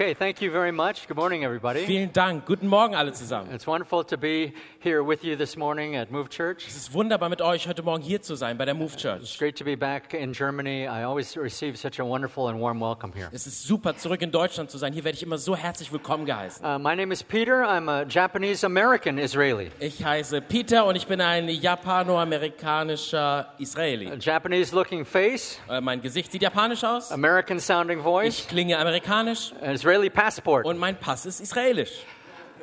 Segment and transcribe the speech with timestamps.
[0.00, 1.08] Okay, thank you very much.
[1.08, 1.84] Good morning, everybody.
[1.84, 2.46] Vielen Dank.
[2.46, 3.52] Guten Morgen alle zusammen.
[3.52, 6.68] It's wonderful to be here with you this morning at Move Church.
[6.68, 9.36] Es ist wunderbar mit euch heute Morgen hier zu sein bei der Move It's Church.
[9.40, 10.84] great to be back in Germany.
[10.86, 13.28] I always receive such a wonderful and warm welcome here.
[13.32, 14.92] Es ist super zurück in Deutschland zu sein.
[14.92, 16.64] Hier werde ich immer so herzlich willkommen geheißen.
[16.64, 17.64] Uh, my name is Peter.
[17.64, 19.72] I'm a Japanese American Israeli.
[19.80, 24.12] Ich heiße Peter und ich bin ein japanoamerikanischer Israeli.
[24.12, 27.10] A Japanese looking face, Äh, mein Gesicht sieht japanisch aus.
[27.10, 30.66] American sounding voice, Ich klinge amerikanisch an Israeli passport.
[30.66, 32.04] und mein Pass ist israelisch.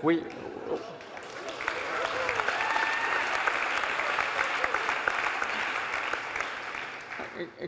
[0.04, 0.20] We,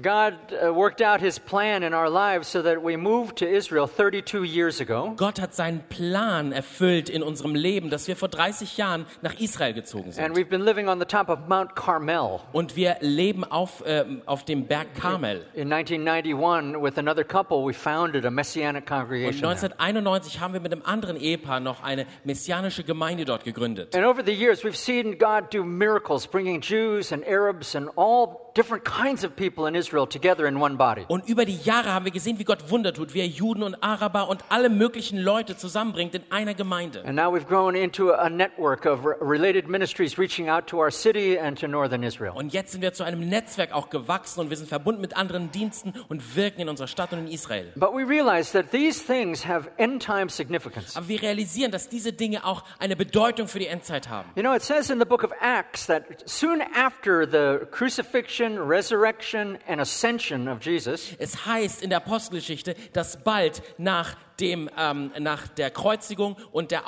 [0.02, 3.88] God uh, worked out his plan in our lives so that we moved to Israel
[3.88, 5.14] 32 years ago.
[5.18, 9.74] Gott hat seinen Plan erfüllt in unserem Leben, dass wir vor 30 Jahren nach Israel
[9.74, 10.36] gezogen And sind.
[10.36, 12.40] we've been living on the top of Mount Carmel.
[12.54, 15.46] Und wir leben auf, ähm, auf dem Berg Karmel.
[15.54, 19.42] In 1991, with another couple, we founded a messianic Und congregation.
[19.42, 19.50] there.
[19.52, 23.96] 1991 haben wir mit einem anderen Ehepaar noch eine messianische Gemeinde dort gegründet.
[23.96, 28.47] And over the years, we've seen God do miracles, bringing Jews and Arabs and all
[28.58, 31.06] different kinds of people in Israel together in one body.
[31.08, 33.84] Und über die Jahre haben wir gesehen, wie Gott Wunder tut, wie er Juden und
[33.84, 37.04] Araber und alle möglichen Leute zusammenbringt in einer Gemeinde.
[37.06, 40.92] And now we've grown into a network of re- related ministries reaching out to our
[40.92, 42.32] city and to northern Israel.
[42.34, 45.52] Und jetzt sind wir zu einem Netzwerk auch gewachsen und wir sind verbunden mit anderen
[45.52, 47.72] Diensten und wirken in unserer Stadt und in Israel.
[47.76, 50.96] But we realize that these things have end time significance.
[50.96, 54.30] Aber wir realisieren, dass diese Dinge auch eine Bedeutung für die Endzeit haben.
[54.36, 59.58] You know, it says in the book of Acts that soon after the crucifixion, resurrection,
[59.68, 65.48] and ascension of Jesus, Es heißt in der Apostelgeschichte, dass bald nach dem ähm, nach
[65.48, 66.84] der Kreuzigung und der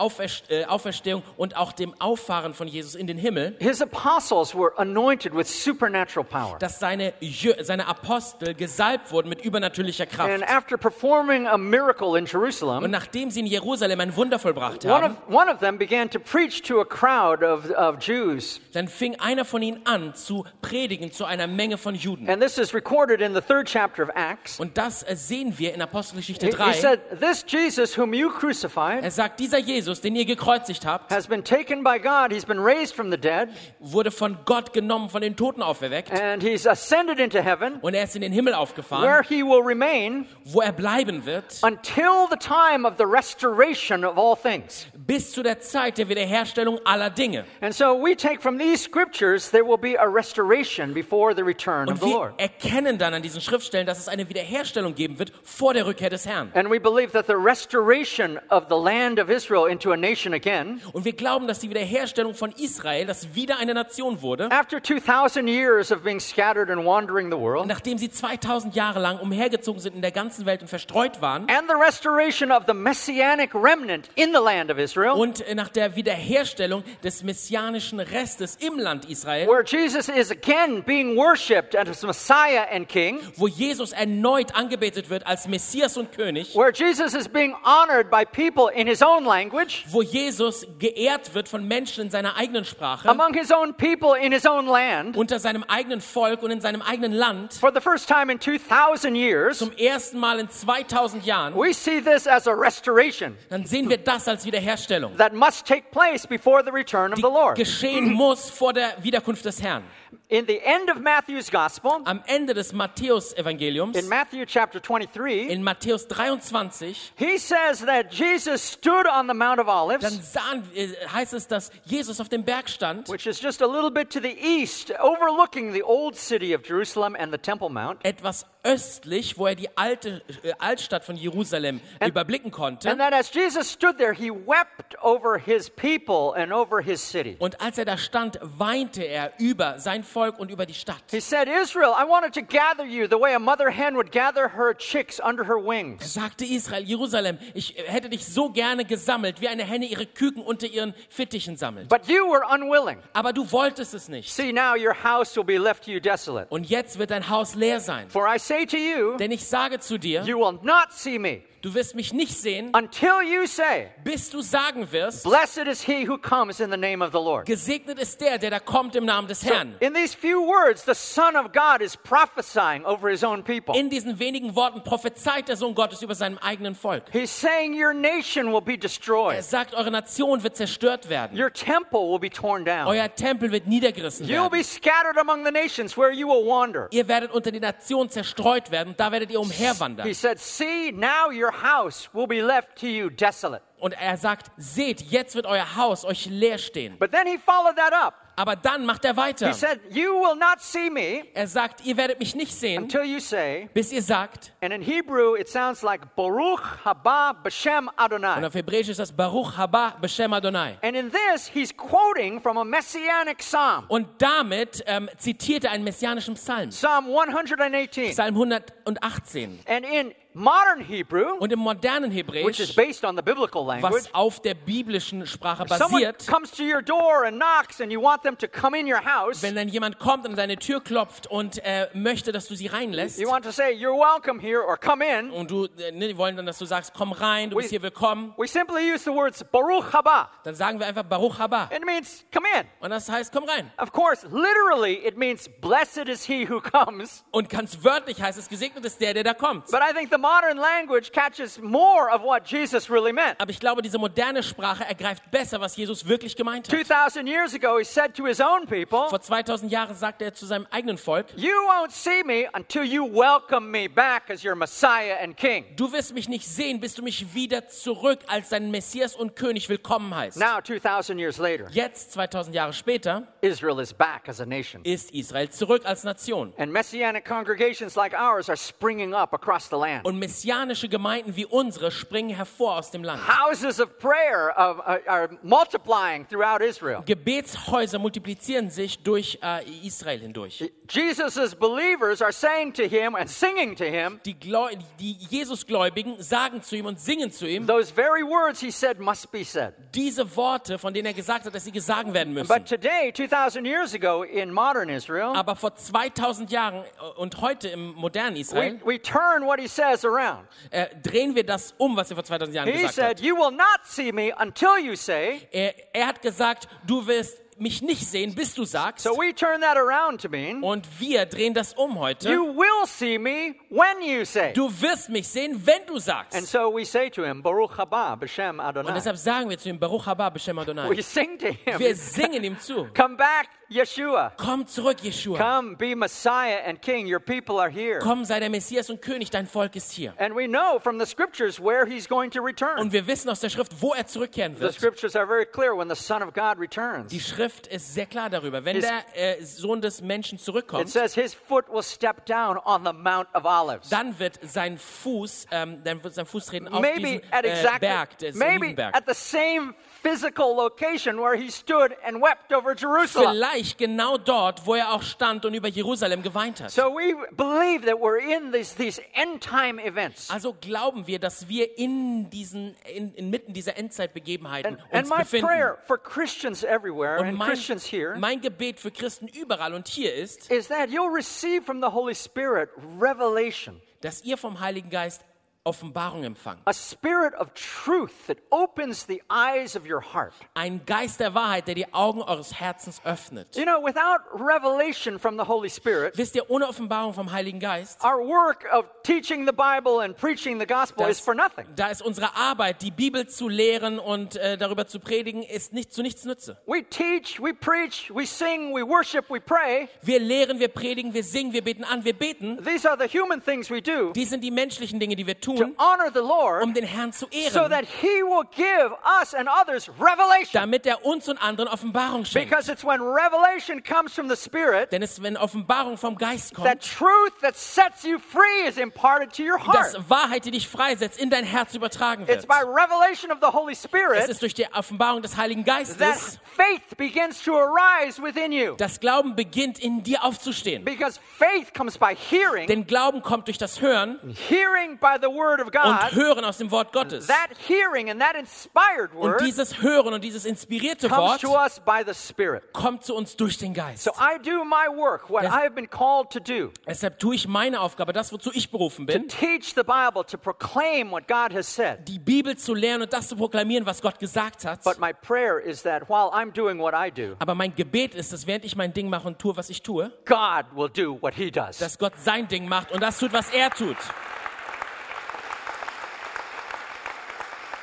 [0.50, 5.36] äh, Auferstehung und auch dem Auffahren von Jesus in den Himmel, his apostles were anointed
[5.36, 6.58] with supernatural power.
[6.60, 7.14] dass seine
[7.62, 10.30] seine Apostel gesalbt wurden mit übernatürlicher Kraft.
[10.32, 14.86] And after performing a miracle in Und Jerusalem, nachdem sie in Jerusalem ein Wunder vollbracht
[14.86, 18.62] one haben, of, one of them began to preach to a crowd of, of Jews.
[18.74, 22.30] dann fing einer von ihnen an zu predigen zu einer Menge von Juden.
[22.30, 24.60] And this is recorded in the third chapter of Acts.
[24.60, 26.74] Und das äh, sehen wir in Apostelgeschichte He, he 3.
[26.74, 31.28] said, This Jesus, whom you crucified, Er sagt, dieser Jesus, den ihr gekreuzigt habt, has
[31.28, 32.32] been taken by God.
[32.32, 36.12] He's been raised from the dead, wurde von Gott genommen, von den Toten auferweckt.
[36.12, 39.62] and he's ascended into heaven, Und er ist in den Himmel where aufgefahren, he will
[39.64, 44.88] remain wo er bleiben wird, until the time of the restoration of all things.
[44.96, 47.46] bis zu der Zeit der Wiederherstellung aller Dinge.
[47.62, 51.88] And so we take from these scriptures there will be a restoration before the return
[51.90, 52.40] of Und the wir Lord.
[52.40, 56.26] erkennen dann an diesen Schriftstellen, dass es eine Wiederherstellung geben wird vor der Rückkehr des
[56.26, 56.52] Herrn.
[56.54, 60.82] And we believe that the restoration of the land of Israel into a nation again,
[60.94, 65.48] Und wir glauben, dass die Wiederherstellung von Israel, das wieder eine Nation wurde, after 2,000
[65.48, 69.96] years of being scattered and wandering the world, nachdem sie 2000 Jahre lang umhergezogen sind
[69.96, 74.34] in der ganzen Welt und verstreut waren, and the restoration of the messianic remnant in
[74.34, 79.64] the land of Israel, und nach der Wiederherstellung des messianischen Restes im Land Israel, where
[79.64, 85.48] Jesus is again being worshipped as Messiah and King, wo Jesus erneut angebetet wird als
[85.48, 90.02] Messias und König, where Jesus is being honored by people in his own language, wo
[90.02, 94.46] Jesus geehrt wird von Menschen in seiner eigenen Sprache, among his own people in his
[94.46, 98.32] own land, unter seinem eigenen Volk und in seinem eigenen Land, for the first time
[98.32, 103.38] in 2,000 years, zum ersten Mal in 2000 Jahren, we see this as a restoration
[103.50, 107.24] dann sehen wir das als Wiederherstellung, that must take place before the return of the
[107.24, 107.56] Lord.
[107.58, 109.84] geschehen muss vor der Wiederkunft des Herrn.
[110.30, 115.64] In the end of Matthew's gospel, Am Ende des Matthäus-Evangeliums, in Matthew chapter 23, in
[115.64, 120.90] Matthäus 23, he says that Jesus stood on the Mount of dann Olives, sahen, äh,
[121.08, 124.20] heißt es, dass Jesus auf dem Berg stand, which is just a little bit to
[124.20, 128.04] the east, overlooking the old city of Jerusalem and the Temple Mount.
[128.04, 132.90] etwas östlich, wo er die alte äh, Altstadt von Jerusalem überblicken konnte.
[132.90, 137.36] And that as Jesus stood there, he wept over his people and over his city.
[137.40, 141.04] Und als er da stand, weinte er über sein Volk und über die Stadt.
[141.12, 144.50] He said, Israel, I wanted to gather you the way a mother hen would gather
[144.56, 146.14] her chicks under her Er wings.
[146.14, 150.68] sagte Israel, Jerusalem, ich hätte dich so gerne gesammelt, wie eine Henne ihre Küken unter
[150.68, 151.90] ihren Fittichen sammelt.
[151.90, 153.00] But you were unwilling.
[153.14, 154.32] Aber du wolltest es nicht.
[154.34, 156.48] See, now your house will be left to you desolate.
[156.50, 158.10] Und jetzt wird dein Haus leer sein.
[158.10, 161.44] For I say to you, Denn ich sage zu dir, you will not see me
[161.62, 166.08] du wirst mich nicht sehen, until you say, bis du sagen wirst, Blessed is he
[166.08, 167.46] who comes in the name of the Lord.
[167.46, 169.76] gesegnet ist der, der da kommt im Namen des Herrn.
[169.80, 173.76] In these few words, the Son of God is prophesying over his own people.
[173.78, 177.04] In diesen wenigen Worten prophezeit der Sohn Gottes über seinem eigenen Volk.
[177.12, 181.38] He's saying your nation will be Er destroyed, sagt, eure Nation wird zerstört werden.
[181.38, 184.64] your temple will be torn down, Euer Tempel wird niedergerissen you'll be werden.
[184.64, 186.88] scattered among the nations where you will wander.
[186.92, 190.14] Ihr werdet unter die Nation zerstreut werden und da werdet ihr He umherwandern.
[190.14, 193.62] said, See, now your your house will be left to you desolate.
[193.80, 196.98] Und er sagt, seht, jetzt wird euer Haus euch leer stehen.
[197.00, 198.14] But then he followed that up.
[198.36, 199.48] Aber dann macht er weiter.
[199.48, 203.04] He said, You will not see me Er sagt, ihr werdet mich nicht sehen, until
[203.04, 208.00] you say, bis ihr sagt, and in Hebrew it sounds like Baruch haba b'shem und
[208.00, 208.46] Adonai.
[208.46, 210.78] auf Hebräisch ist das Baruch haba b'shem Adonai.
[210.82, 215.84] And in this, he's quoting from a messianic psalm, Und damit ähm, zitiert er einen
[215.84, 218.12] messianischen Psalm, Psalm 118.
[218.12, 219.60] Psalm 118.
[219.68, 223.94] And in modern Hebrew, Und im modernen which is Hebräisch, based on the biblical language,
[223.94, 228.22] was auf der biblischen Sprache basiert, comes to your door and knocks and you want
[228.24, 231.28] them to come in your house, wenn dann jemand kommt und an deine Tür klopft
[231.28, 234.78] und äh, möchte, dass du sie reinlässt, you want to say, You're welcome here or
[234.78, 235.32] come in.
[235.32, 237.72] und du äh, ne, die wollen dann, dass du sagst, komm rein, du bist We-
[237.72, 240.30] hier willkommen, We simply use the words Baruch haba.
[240.44, 241.70] dann sagen wir einfach Baruch haba.
[241.76, 242.68] It means come in.
[242.82, 243.72] Und das heißt, komm rein.
[243.82, 247.24] Of course, literally, it means blessed is he who comes.
[247.32, 249.66] Und ganz wörtlich heißt es, gesegnet ist der, der da kommt.
[249.72, 253.40] But I think the modern language catches more of what Jesus really meant.
[253.40, 256.76] Aber ich glaube, diese moderne Sprache ergreift besser, was Jesus wirklich gemeint hat.
[256.76, 260.46] 2,000 years ago, he said to his own people, Vor 2000 Jahren sagte er zu
[260.46, 265.18] seinem eigenen Volk, You won't see me until you welcome me back as your Messiah
[265.24, 265.66] and King.
[265.76, 269.70] du wirst mich nicht sehen, bis du mich wieder zurück als dein Messias und König
[269.70, 270.38] willkommen heißt.
[270.38, 274.82] Now, 2,000 years later, Jetzt, 2000 Jahre später, Israel is back as a nation.
[274.84, 276.54] ist Israel zurück als Nation.
[276.58, 280.06] And messianic congregations like ours are springing up across the land.
[280.10, 283.22] Und messianische Gemeinden wie unsere springen hervor aus dem Land.
[283.28, 287.04] Houses of prayer of, uh, are multiplying throughout Israel.
[287.06, 290.72] Gebetshäuser multiplizieren sich durch äh, Israel hindurch.
[290.90, 296.64] Jesus' believers are saying to him and singing to him Die, Gläu die Jesusgläubigen sagen
[296.64, 299.74] zu ihm und singen zu ihm those very words he said must be said.
[299.94, 302.48] diese Worte, von denen er gesagt hat, dass sie gesagt werden müssen.
[302.48, 307.68] But today, 2,000 years ago in modern Israel, Aber vor 2000 Jahren äh, und heute
[307.68, 310.48] im modernen we, Israel we turn what he says around.
[310.72, 313.22] äh, drehen wir das um, was er vor 2000 Jahren He gesagt said, hat.
[313.22, 315.48] You will not see me until you say.
[315.52, 319.04] Er, er hat gesagt, du wirst mich nicht sehen, bis du sagst.
[319.04, 322.30] So we turn that around to mean, Und wir drehen das um heute.
[322.30, 324.54] You will see me when you say.
[324.54, 326.48] Du wirst mich sehen, wenn du And sagst.
[326.48, 330.06] so we say to him, Baruch haba b'shem Und deshalb sagen wir zu ihm, Baruch
[330.06, 330.90] haba b'shem Adonai.
[330.90, 332.88] We sing to Wir him, singen ihm zu.
[332.96, 334.32] Come back, Yeshua.
[334.38, 335.38] Komm zurück, Jeshua.
[335.38, 337.06] Come, be Messiah and King.
[337.12, 338.00] Your people are here.
[338.00, 340.14] Komm, sei der Messias und König, dein Volk ist hier.
[340.18, 342.80] And we know from the scriptures where he's going to return.
[342.80, 344.74] Und wir wissen aus der Schrift, wo er zurückkehren The wird.
[344.74, 347.08] scriptures are very clear when the Son of God returns.
[347.12, 348.64] Die Schrift ist sehr klar darüber.
[348.66, 352.58] Wenn Is- der äh, Sohn des Menschen It zurückkommt, says his foot will step down
[352.58, 353.90] on the Mount of Olives.
[353.90, 357.50] dann wird sein Fuß, ähm, dann wird sein Fuß treten auf Maybe diesen at äh,
[357.50, 358.96] exactly, Berg, des maybe Olivenberg.
[358.96, 363.32] at the same physical location where he stood and wept over Jerusalem.
[363.34, 366.72] Vielleicht genau dort, wo er auch stand und über Jerusalem geweint hat.
[366.72, 370.30] So we believe that we're in these, these end time events.
[370.30, 375.18] Also glauben wir, dass wir in diesen, in, inmitten dieser Endzeitbegebenheiten And, and uns my
[375.24, 375.48] befinden.
[375.48, 379.88] prayer for Christians everywhere Und and mein, Christians here mein Gebet für Christen überall und
[379.88, 384.90] hier ist, is that you'll receive from the Holy Spirit revelation, dass ihr vom Heiligen
[384.90, 385.24] Geist
[385.66, 386.62] Offenbarung empfangt.
[386.66, 390.34] a spirit of truth that opens the eyes of your heart.
[390.56, 393.56] Ein Geist der Wahrheit, der die Augen eures Herzens öffnet.
[393.56, 398.02] You know, without revelation from the Holy Spirit, Wisst ihr, ohne Offenbarung vom Heiligen Geist,
[398.04, 401.66] our work of teaching the Bible and preaching the gospel is das, for nothing.
[401.76, 405.94] da ist unsere Arbeit, die Bibel zu lehren und äh, darüber zu predigen, ist nicht
[405.94, 406.58] zu nichts nütze.
[406.68, 409.90] We teach, we preach, we sing, we worship, we pray.
[410.02, 412.64] Wir lehren, wir predigen, wir singen, wir beten an, wir beten.
[412.64, 415.49] These are the human things we do Die sind die menschlichen Dinge, die wir to
[415.58, 418.92] tun, honor the Lord um den Herrn zu so ehren, that He will give
[419.22, 420.52] us and others revelation.
[420.54, 422.50] damit er uns und anderen Offenbarung schenkt.
[422.50, 426.66] Because it's when revelation comes from the Spirit Denn es, wenn Offenbarung vom Geist that
[426.66, 429.76] kommt, truth that sets you free is imparted to your heart.
[429.96, 432.48] dass Wahrheit, die dich freisetzt, in dein Herz übertragen It's wird.
[432.48, 436.40] by revelation of the Holy Es Spirit ist durch die Offenbarung des Heiligen that Geistes,
[436.56, 438.76] faith begins to arise within you.
[438.76, 440.84] dass Glauben beginnt, in dir aufzustehen.
[440.86, 445.62] Because faith comes by hearing, Denn Glauben kommt durch das Hören hearing by the Word
[445.62, 446.12] of und God.
[446.12, 447.28] Hören aus dem Wort Gottes.
[447.28, 451.64] That hearing and that inspired Und word dieses Hören und dieses inspirierte comes to Wort
[451.64, 452.64] us by the Spirit.
[452.74, 454.04] kommt zu uns durch den Geist.
[454.04, 455.52] So I do my work, what Yes.
[455.54, 459.08] I have been called to do, Deshalb tue ich meine Aufgabe, das, wozu ich berufen
[459.08, 462.08] to bin, teach the Bible, to proclaim what God has said.
[462.08, 464.84] die Bibel zu lernen und das zu proklamieren, was Gott gesagt hat.
[464.84, 468.34] But my prayer is that while I'm doing what I do, Aber mein Gebet ist,
[468.34, 471.34] dass während ich mein Ding mache und tue, was ich tue, God will do what
[471.36, 471.78] He does.
[471.78, 473.98] dass Gott sein Ding macht und das tut, was er tut.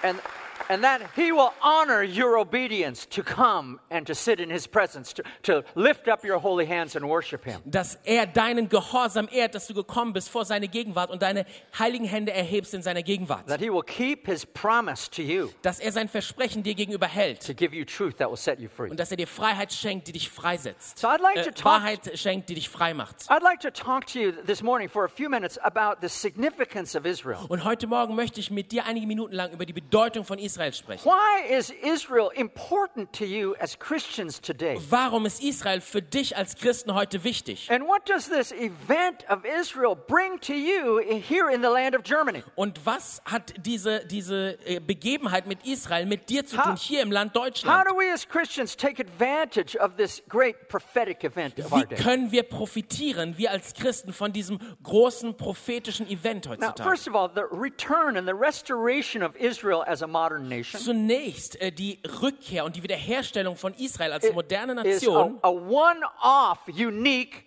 [0.07, 0.21] And
[0.69, 5.13] And that he will honor your obedience to come and to sit in his presence,
[5.15, 7.61] to, to lift up your holy hands and worship him.
[7.65, 11.47] dass er deinen Gehorsam ehrt, dass du gekommen bist vor seine Gegenwart und deine
[11.79, 13.47] heiligen Hände erhebst in seiner Gegenwart.
[13.47, 17.47] That he will keep his promise to you Dass er sein Versprechen dir gegenüber hält
[17.47, 18.91] to give you truth that will set you free.
[18.91, 20.99] und dass er dir Freiheit schenkt, die dich freisetzt.
[20.99, 23.29] So I'd like to Äh, talk Wahrheit schenkt, die dich frei macht.
[23.31, 26.97] I'd like to talk to you this morning for a few minutes about the significance
[26.99, 27.39] of Israel.
[27.49, 30.56] Und heute Morgen möchte ich mit dir einige Minuten lang über die Bedeutung von Israel
[30.73, 31.05] sprechen.
[31.05, 34.79] Why is Israel important to you as Christians today?
[34.91, 37.71] Warum ist Israel für dich als Christen heute wichtig?
[37.71, 41.95] And what does this event of Israel bring to you in- here in the land
[41.95, 42.43] of Germany?
[42.55, 47.11] Und was hat diese, diese äh, Begebenheit mit Israel mit dir zu tun, hier im
[47.13, 47.87] Land How Deutschland?
[47.89, 52.33] do we as Christians take advantage of this great prophetic event of our Wie können
[52.33, 56.83] wir profitieren, wir als Christen, von diesem großen prophetischen Event Now, heutzutage?
[56.89, 60.46] first of all, the return and the restoration of Israel as a modern
[60.79, 66.67] Zunächst äh, die Rückkehr und die Wiederherstellung von Israel als moderne a, Nation a one-off,
[66.69, 67.45] unique,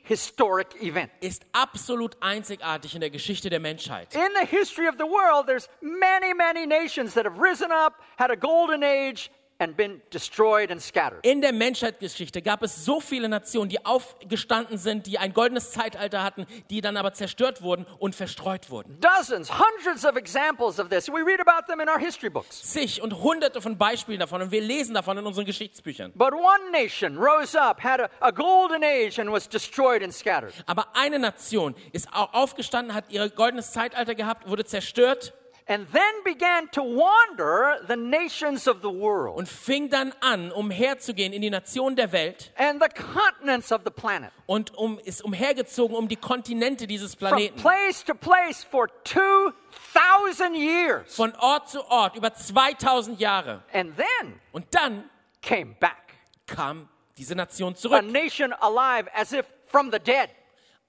[1.22, 4.14] ist absolut einzigartig in der Geschichte der Menschheit.
[4.16, 8.32] In the history of the world, there's many, many nations that have risen up, had
[8.32, 9.30] a golden age,
[9.60, 11.26] and been destroyed and scattered.
[11.26, 16.24] In der Menschheitsgeschichte gab es so viele Nationen, die aufgestanden sind, die ein goldenes Zeitalter
[16.24, 18.98] hatten, die dann aber zerstört wurden und verstreut wurden.
[19.02, 21.10] Dozens, hundreds of examples of this.
[21.10, 22.62] We read about them in our history books.
[22.62, 26.14] Zig und hunderte von Beispielen davon und wir lesen davon in unseren Geschichtsbüchern.
[26.16, 30.54] But one nation rose up, had a, a golden age, and was destroyed and scattered.
[30.68, 35.34] Aber eine Nation ist au- aufgestanden, hat ihr goldenes Zeitalter gehabt, wurde zerstört
[35.72, 41.32] And then began to wander the nations of the world und fing dann an, umherzugehen
[41.32, 44.32] in die Nationen der Welt and the continents of the planet.
[44.48, 47.60] und um, ist umhergezogen um die Kontinente dieses Planeten.
[47.60, 51.16] From place to place for 2,000 years.
[51.16, 53.62] Von Ort zu Ort, über 2000 Jahre.
[53.72, 55.08] And then Und dann
[55.44, 56.16] came back.
[56.48, 58.00] kam diese Nation zurück.
[58.00, 60.32] A nation alive as if from the dead.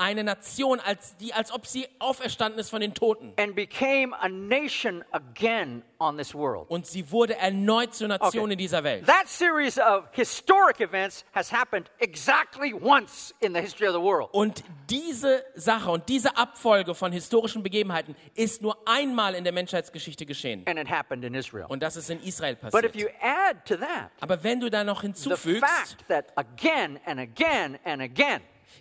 [0.01, 3.35] Eine Nation, als, die, als ob sie auferstanden ist von den Toten.
[3.39, 6.71] and became a nation again on this world.
[6.71, 8.53] Und sie wurde erneut zur Nation Okay.
[8.53, 9.07] in dieser Welt.
[9.07, 14.31] That series of historic events has happened exactly once in the history of the world.
[14.33, 20.25] Und diese Sache und diese Abfolge von historischen Begebenheiten ist nur einmal in der Menschheitsgeschichte
[20.25, 20.63] geschehen.
[20.67, 21.67] And it happened in Israel.
[21.69, 22.95] Und das ist in Israel But passiert.
[22.95, 26.99] if you add to that Aber wenn du da noch the hinzufügst, fact that again
[27.05, 28.41] and again and again,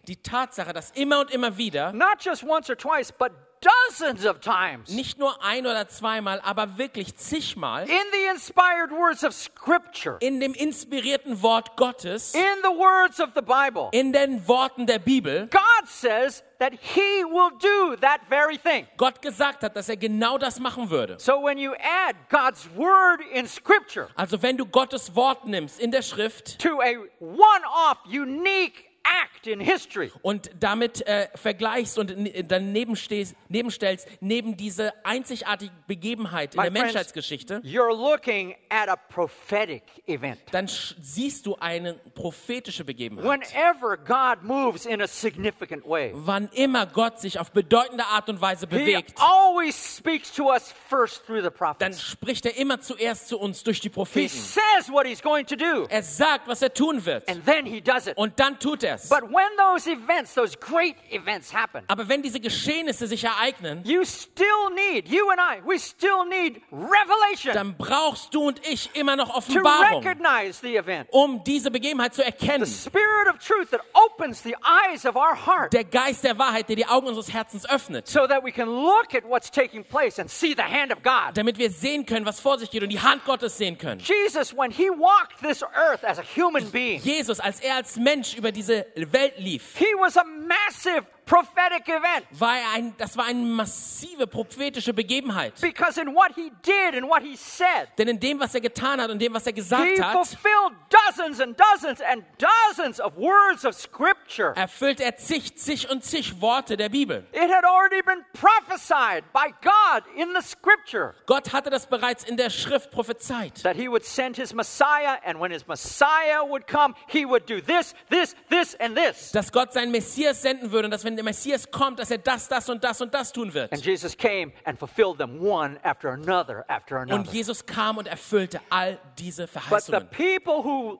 [0.09, 4.39] die Tatsache, dass immer und immer wieder, not just once or twice, but dozens of
[4.39, 10.17] times, nicht nur ein oder zweimal, aber wirklich zigmal, in the inspired words of Scripture,
[10.21, 14.99] in dem inspirierten Wort Gottes, in the words of the Bible, in den Worten der
[14.99, 18.87] Bibel, God says that He will do that very thing.
[18.97, 21.19] Gott gesagt hat, dass er genau das machen würde.
[21.19, 25.91] So when you add God's word in Scripture Also wenn du Gottes Wort nimmst in
[25.91, 32.11] der Schrift to a one off, unique act in history, und damit äh, vergleichst und
[32.11, 38.55] n- dann nebenstehst, nebenstellst, neben diese einzigartige Begebenheit in My der friends, Menschheitsgeschichte, you're looking
[38.69, 40.39] at a prophetic event.
[40.51, 43.25] dann siehst du eine prophetische Begebenheit.
[43.25, 48.41] Whenever God moves in a significant way, Wann immer Gott sich auf bedeutende Art und
[48.41, 52.01] Weise He bewegt, always speaks to us first through the dann prophets.
[52.01, 54.29] spricht er immer zuerst zu uns durch die He Propheten.
[54.35, 57.27] says what He's going to do, Er sagt, was er tun wird.
[57.29, 58.17] and then He does it.
[58.17, 59.09] Und dann tut er es.
[59.09, 64.03] But when those events, those great events happen, Aber wenn diese Geschehnisse sich ereignen, you
[64.05, 69.15] still need, you and I, we still need revelation dann brauchst du und ich immer
[69.15, 71.07] noch to Offenbarung, recognize the event.
[71.11, 72.65] um diese Begebenheit zu erkennen.
[72.65, 76.67] The Spirit of truth that opens the eyes of our heart Der Geist der Wahrheit,
[76.69, 80.19] der die Augen unseres Herzens öffnet, so that we can look at what's taking place
[80.19, 81.35] and see the hand of God.
[81.35, 83.99] damit wir sehen können, was vor sich geht und die Hand Gottes sehen können.
[84.01, 88.35] Jesus, when he walked this earth as a human being, Jesus, als er als Mensch
[88.35, 88.78] über diese
[89.11, 94.93] Welt lief, he was a massive prophetic event war ein, das war eine massive prophetische
[94.93, 95.53] Begebenheit.
[95.61, 98.99] because in what he did and what he said, Denn in dem, was er getan
[98.99, 103.15] hat und dem, was er he gesagt hat, fulfilled dozens and dozens and dozens of
[103.15, 104.53] words of scripture.
[104.55, 107.23] erfüllt er zig, zig und zig Worte der Bibel.
[107.31, 112.37] It had already been prophesied by God in the scripture Gott hatte das bereits in
[112.37, 113.61] der Schrift prophezeit.
[113.61, 117.61] that he would send his Messiah, and when his Messiah would come, he would do
[117.61, 119.31] this, this, this, and this.
[119.31, 122.47] Dass Gott seinen Messias senden würde und dass wenn der Messias kommt, dass er das,
[122.47, 123.73] das und das und das tun wird.
[123.73, 127.31] And Jesus came and fulfilled them one after another after Und another.
[127.31, 129.59] Jesus kam und erfüllte all diese But the
[129.91, 130.07] Verheißungen.
[130.11, 130.97] people who,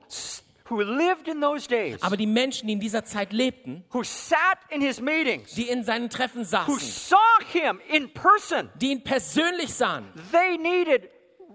[0.68, 4.58] who lived in those days, Aber die Menschen, die in dieser Zeit lebten, who sat
[4.68, 7.16] in his meetings, die in seinen Treffen who saßen, saw
[7.50, 11.08] him in person, die ihn persönlich sahen, they needed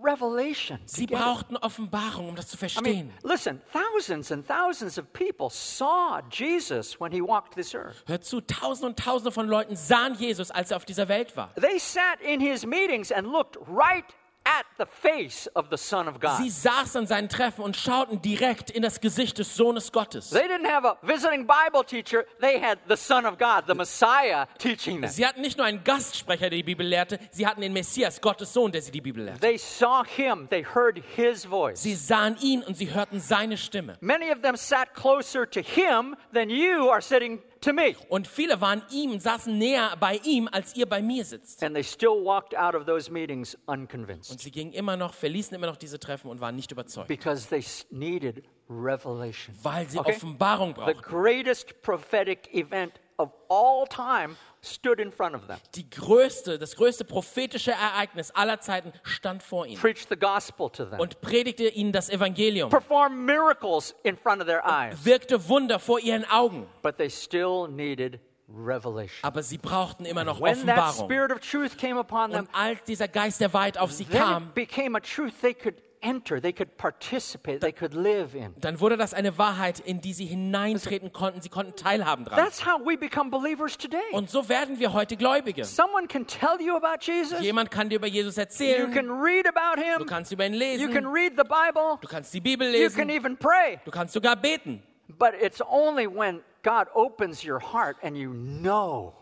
[0.03, 0.79] revelation.
[0.85, 3.13] Sie brauchten Offenbarung, um das zu I mean, verstehen.
[3.23, 8.03] listen, thousands and thousands of people saw Jesus when he walked this earth.
[8.07, 11.53] Hört zu, tausende und tausende von Leuten sahen Jesus, als er auf dieser Welt war.
[11.55, 14.05] They sat in his meetings and looked right
[14.45, 16.37] at the face of the Son of God.
[16.37, 20.29] Sie saßen an seinen Treffen und schauten direkt in das Gesicht des Sohnes Gottes.
[20.29, 24.45] They didn't have a visiting Bible teacher, they had the Son of God, the Messiah,
[24.59, 25.09] teaching them.
[25.09, 28.53] Sie hatten nicht nur einen Gastsprecher, der die Bibel lehrte, sie hatten den Messias, Gottes
[28.53, 29.39] Sohn, der sie die Bibel lehrte.
[29.39, 31.81] They saw him, they heard his voice.
[31.81, 33.97] Sie sahen ihn und sie hörten seine Stimme.
[33.99, 37.95] Many of them sat closer to him than you are sitting to me.
[38.09, 41.63] Und viele waren ihm, saßen näher bei ihm, als ihr bei mir sitzt.
[41.63, 45.55] And they still walked out of those meetings unconvinced Und sie gingen immer noch, verließen
[45.55, 49.55] immer noch diese Treffen und waren nicht überzeugt, because they needed revelation.
[49.63, 50.13] weil sie Okay?
[50.15, 51.01] Offenbarung The brauchten.
[51.01, 54.35] greatest prophetic event of all time
[54.65, 55.57] stood in front of them.
[55.75, 60.85] Die größte, das größte prophetische Ereignis aller Zeiten stand vor ihnen Preached the gospel to
[60.85, 60.99] them.
[60.99, 65.05] und predigte ihnen das Evangelium, Performed miracles in front of their eyes.
[65.05, 66.67] wirkte Wunder vor ihren Augen.
[66.81, 68.19] But they still needed
[68.49, 69.19] revelation.
[69.23, 71.05] Aber sie brauchten immer noch When that Offenbarung.
[71.05, 74.51] spirit of truth came upon them, Und als dieser Geist der Wahrheit auf sie kam,
[74.53, 78.53] became a truth they could enter, they could participate, they could live in.
[78.59, 81.41] dann wurde das eine Wahrheit, in die sie hineintreten konnten.
[81.41, 82.37] Sie konnten teilhaben dran.
[82.37, 83.99] That's how we become believers today.
[84.11, 85.65] Und so werden wir heute Gläubige.
[85.65, 87.39] Someone can tell you about Jesus.
[87.41, 88.91] Jemand kann dir über Jesus You erzählen.
[88.91, 90.05] can read about Du him.
[90.05, 90.93] kannst über ihn You lesen.
[90.93, 91.97] can read the Bible.
[92.01, 93.09] Du kannst die Bibel You can lesen.
[93.09, 93.79] even pray.
[93.85, 94.81] Du kannst sogar beten.
[95.07, 99.13] But it's only when God opens your heart and you know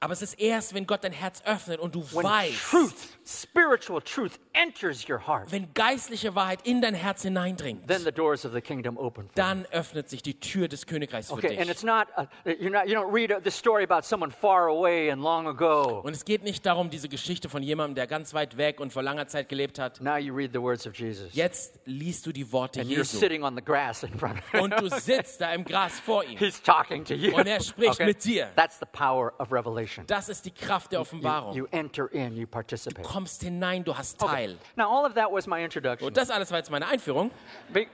[0.00, 4.00] Aber es ist erst, wenn Gott dein Herz öffnet und du when weißt, truth, spiritual
[4.00, 8.52] truth, enters your heart, wenn geistliche Wahrheit in dein Herz hineindringt, then the doors of
[8.52, 9.30] the kingdom open you.
[9.34, 11.70] dann öffnet sich die Tür des Königreichs für Okay, and dich.
[11.70, 15.10] it's not, uh, you're not, you don't read uh, the story about someone far away
[15.10, 16.00] and long ago.
[16.00, 19.02] Und es geht nicht darum, diese Geschichte von jemandem, der ganz weit weg und vor
[19.02, 20.00] langer Zeit gelebt hat.
[20.00, 21.34] Now you read the words of Jesus.
[21.34, 24.72] Jetzt liest du die Worte And you're Jesu sitting on the grass in front und
[24.80, 26.38] du sitzt da im Gras vor ihm.
[26.38, 27.34] He's talking to you.
[27.36, 28.48] Und er spricht mit dir.
[28.56, 30.06] That's the power of revelation.
[30.06, 31.54] Das ist die Kraft der You, Offenbarung.
[31.54, 33.06] you enter in, you Du participate.
[33.18, 34.56] Kommst hinein, du hast Teil.
[34.76, 36.06] Now, all of that was my introduction.
[36.06, 37.32] Und das alles war jetzt meine Einführung.
[37.72, 37.88] Be-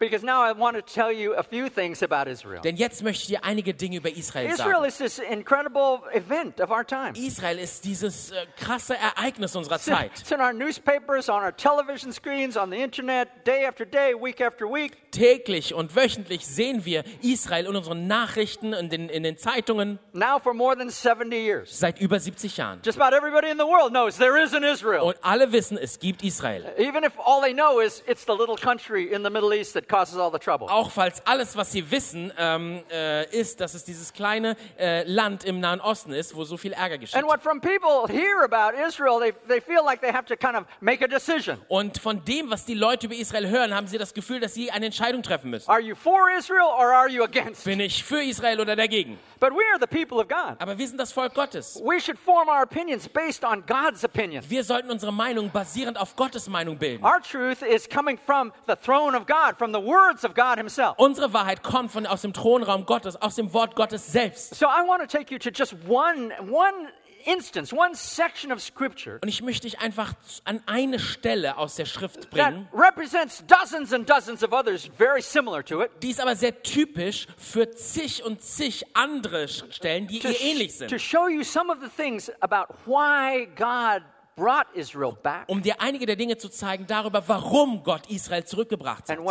[0.00, 2.60] because now I want to tell you a few things about Israel.
[2.60, 4.84] Denn jetzt möchte ich dir einige Dinge über Israel Israel sagen.
[4.84, 7.12] is this incredible event of our time.
[7.14, 10.10] Israel ist dieses äh, krasse Ereignis unserer Zeit.
[10.18, 14.40] it's in our newspapers, on our television screens, on the internet, day after day, week
[14.40, 15.07] after week.
[15.10, 20.38] Täglich und wöchentlich sehen wir Israel in unseren Nachrichten und in, in den Zeitungen Now
[20.38, 21.78] for more than 70 years.
[21.78, 22.80] seit über 70 Jahren.
[22.84, 25.00] Just about everybody in the world knows there is an Israel.
[25.02, 26.64] Und alle wissen, es gibt Israel.
[26.76, 29.88] Even if all they know is it's the little country in the Middle East that
[29.88, 30.68] causes all the trouble.
[30.68, 35.44] Auch falls alles, was sie wissen, ähm, äh, ist, dass es dieses kleine äh, Land
[35.44, 37.16] im Nahen Osten ist, wo so viel Ärger geschieht.
[37.16, 40.56] And what from people hear about Israel, they, they feel like they have to kind
[40.56, 41.58] of make a decision.
[41.68, 44.70] Und von dem, was die Leute über Israel hören, haben sie das Gefühl, dass sie
[44.70, 45.70] eine Entscheidung treffen müssen.
[45.70, 47.64] Are you for Israel or are you against?
[47.64, 49.18] Bin ich für Israel oder dagegen?
[49.38, 50.56] But we are the people of God.
[50.58, 51.80] Aber wir sind das Volk Gottes.
[51.84, 54.42] We should form our opinions based on God's opinion.
[54.48, 57.04] Wir sollten unsere Meinung basierend auf Gottes Meinung bilden.
[57.04, 60.96] Our truth is coming from the throne of God, from the words of God Himself.
[60.98, 64.56] Unsere Wahrheit kommt von aus dem Thronraum Gottes, aus dem Wort Gottes selbst.
[64.56, 66.88] So I want to take you to just one, one
[67.24, 70.12] instance, one section of Scripture Und ich möchte dich einfach
[70.44, 75.22] an eine Stelle aus der Schrift that bringen, represents dozens and dozens of others very
[75.22, 75.90] similar to it.
[76.02, 80.72] die ist aber sehr typisch für zig und zig andere Stellen, die To, ihr ähnlich
[80.78, 81.00] to sind.
[81.00, 84.02] show you some of the things about why God
[84.38, 89.26] Um dir einige der Dinge zu zeigen darüber, warum Gott Israel zurückgebracht hat und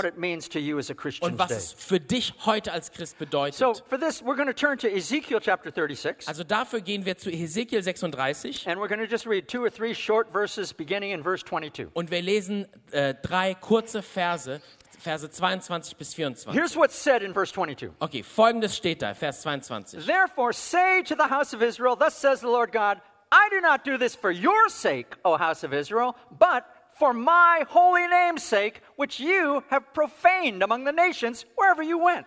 [1.39, 3.56] was es für dich heute als Christ bedeutet.
[3.56, 6.28] So for this, we're going to turn to Ezekiel chapter 36.
[6.28, 9.72] Also dafür gehen wir zu Hesekiel 36 And we're going to just read two or
[9.72, 11.88] three short verses beginning in verse 22.
[11.93, 14.62] und wir lesen äh, drei kurze Verse,
[15.00, 16.54] Verse 22 bis 24.
[16.54, 17.91] Here's what's said in verse 22.
[18.00, 20.06] Okay, folgendes steht da, Vers 22.
[20.06, 23.00] Therefore, say to the house of Israel, Thus says the Lord God,
[23.32, 26.66] I do not do this for your sake, O house of Israel, but
[26.98, 32.26] for my holy name's sake, which you have profaned among the nations wherever you went.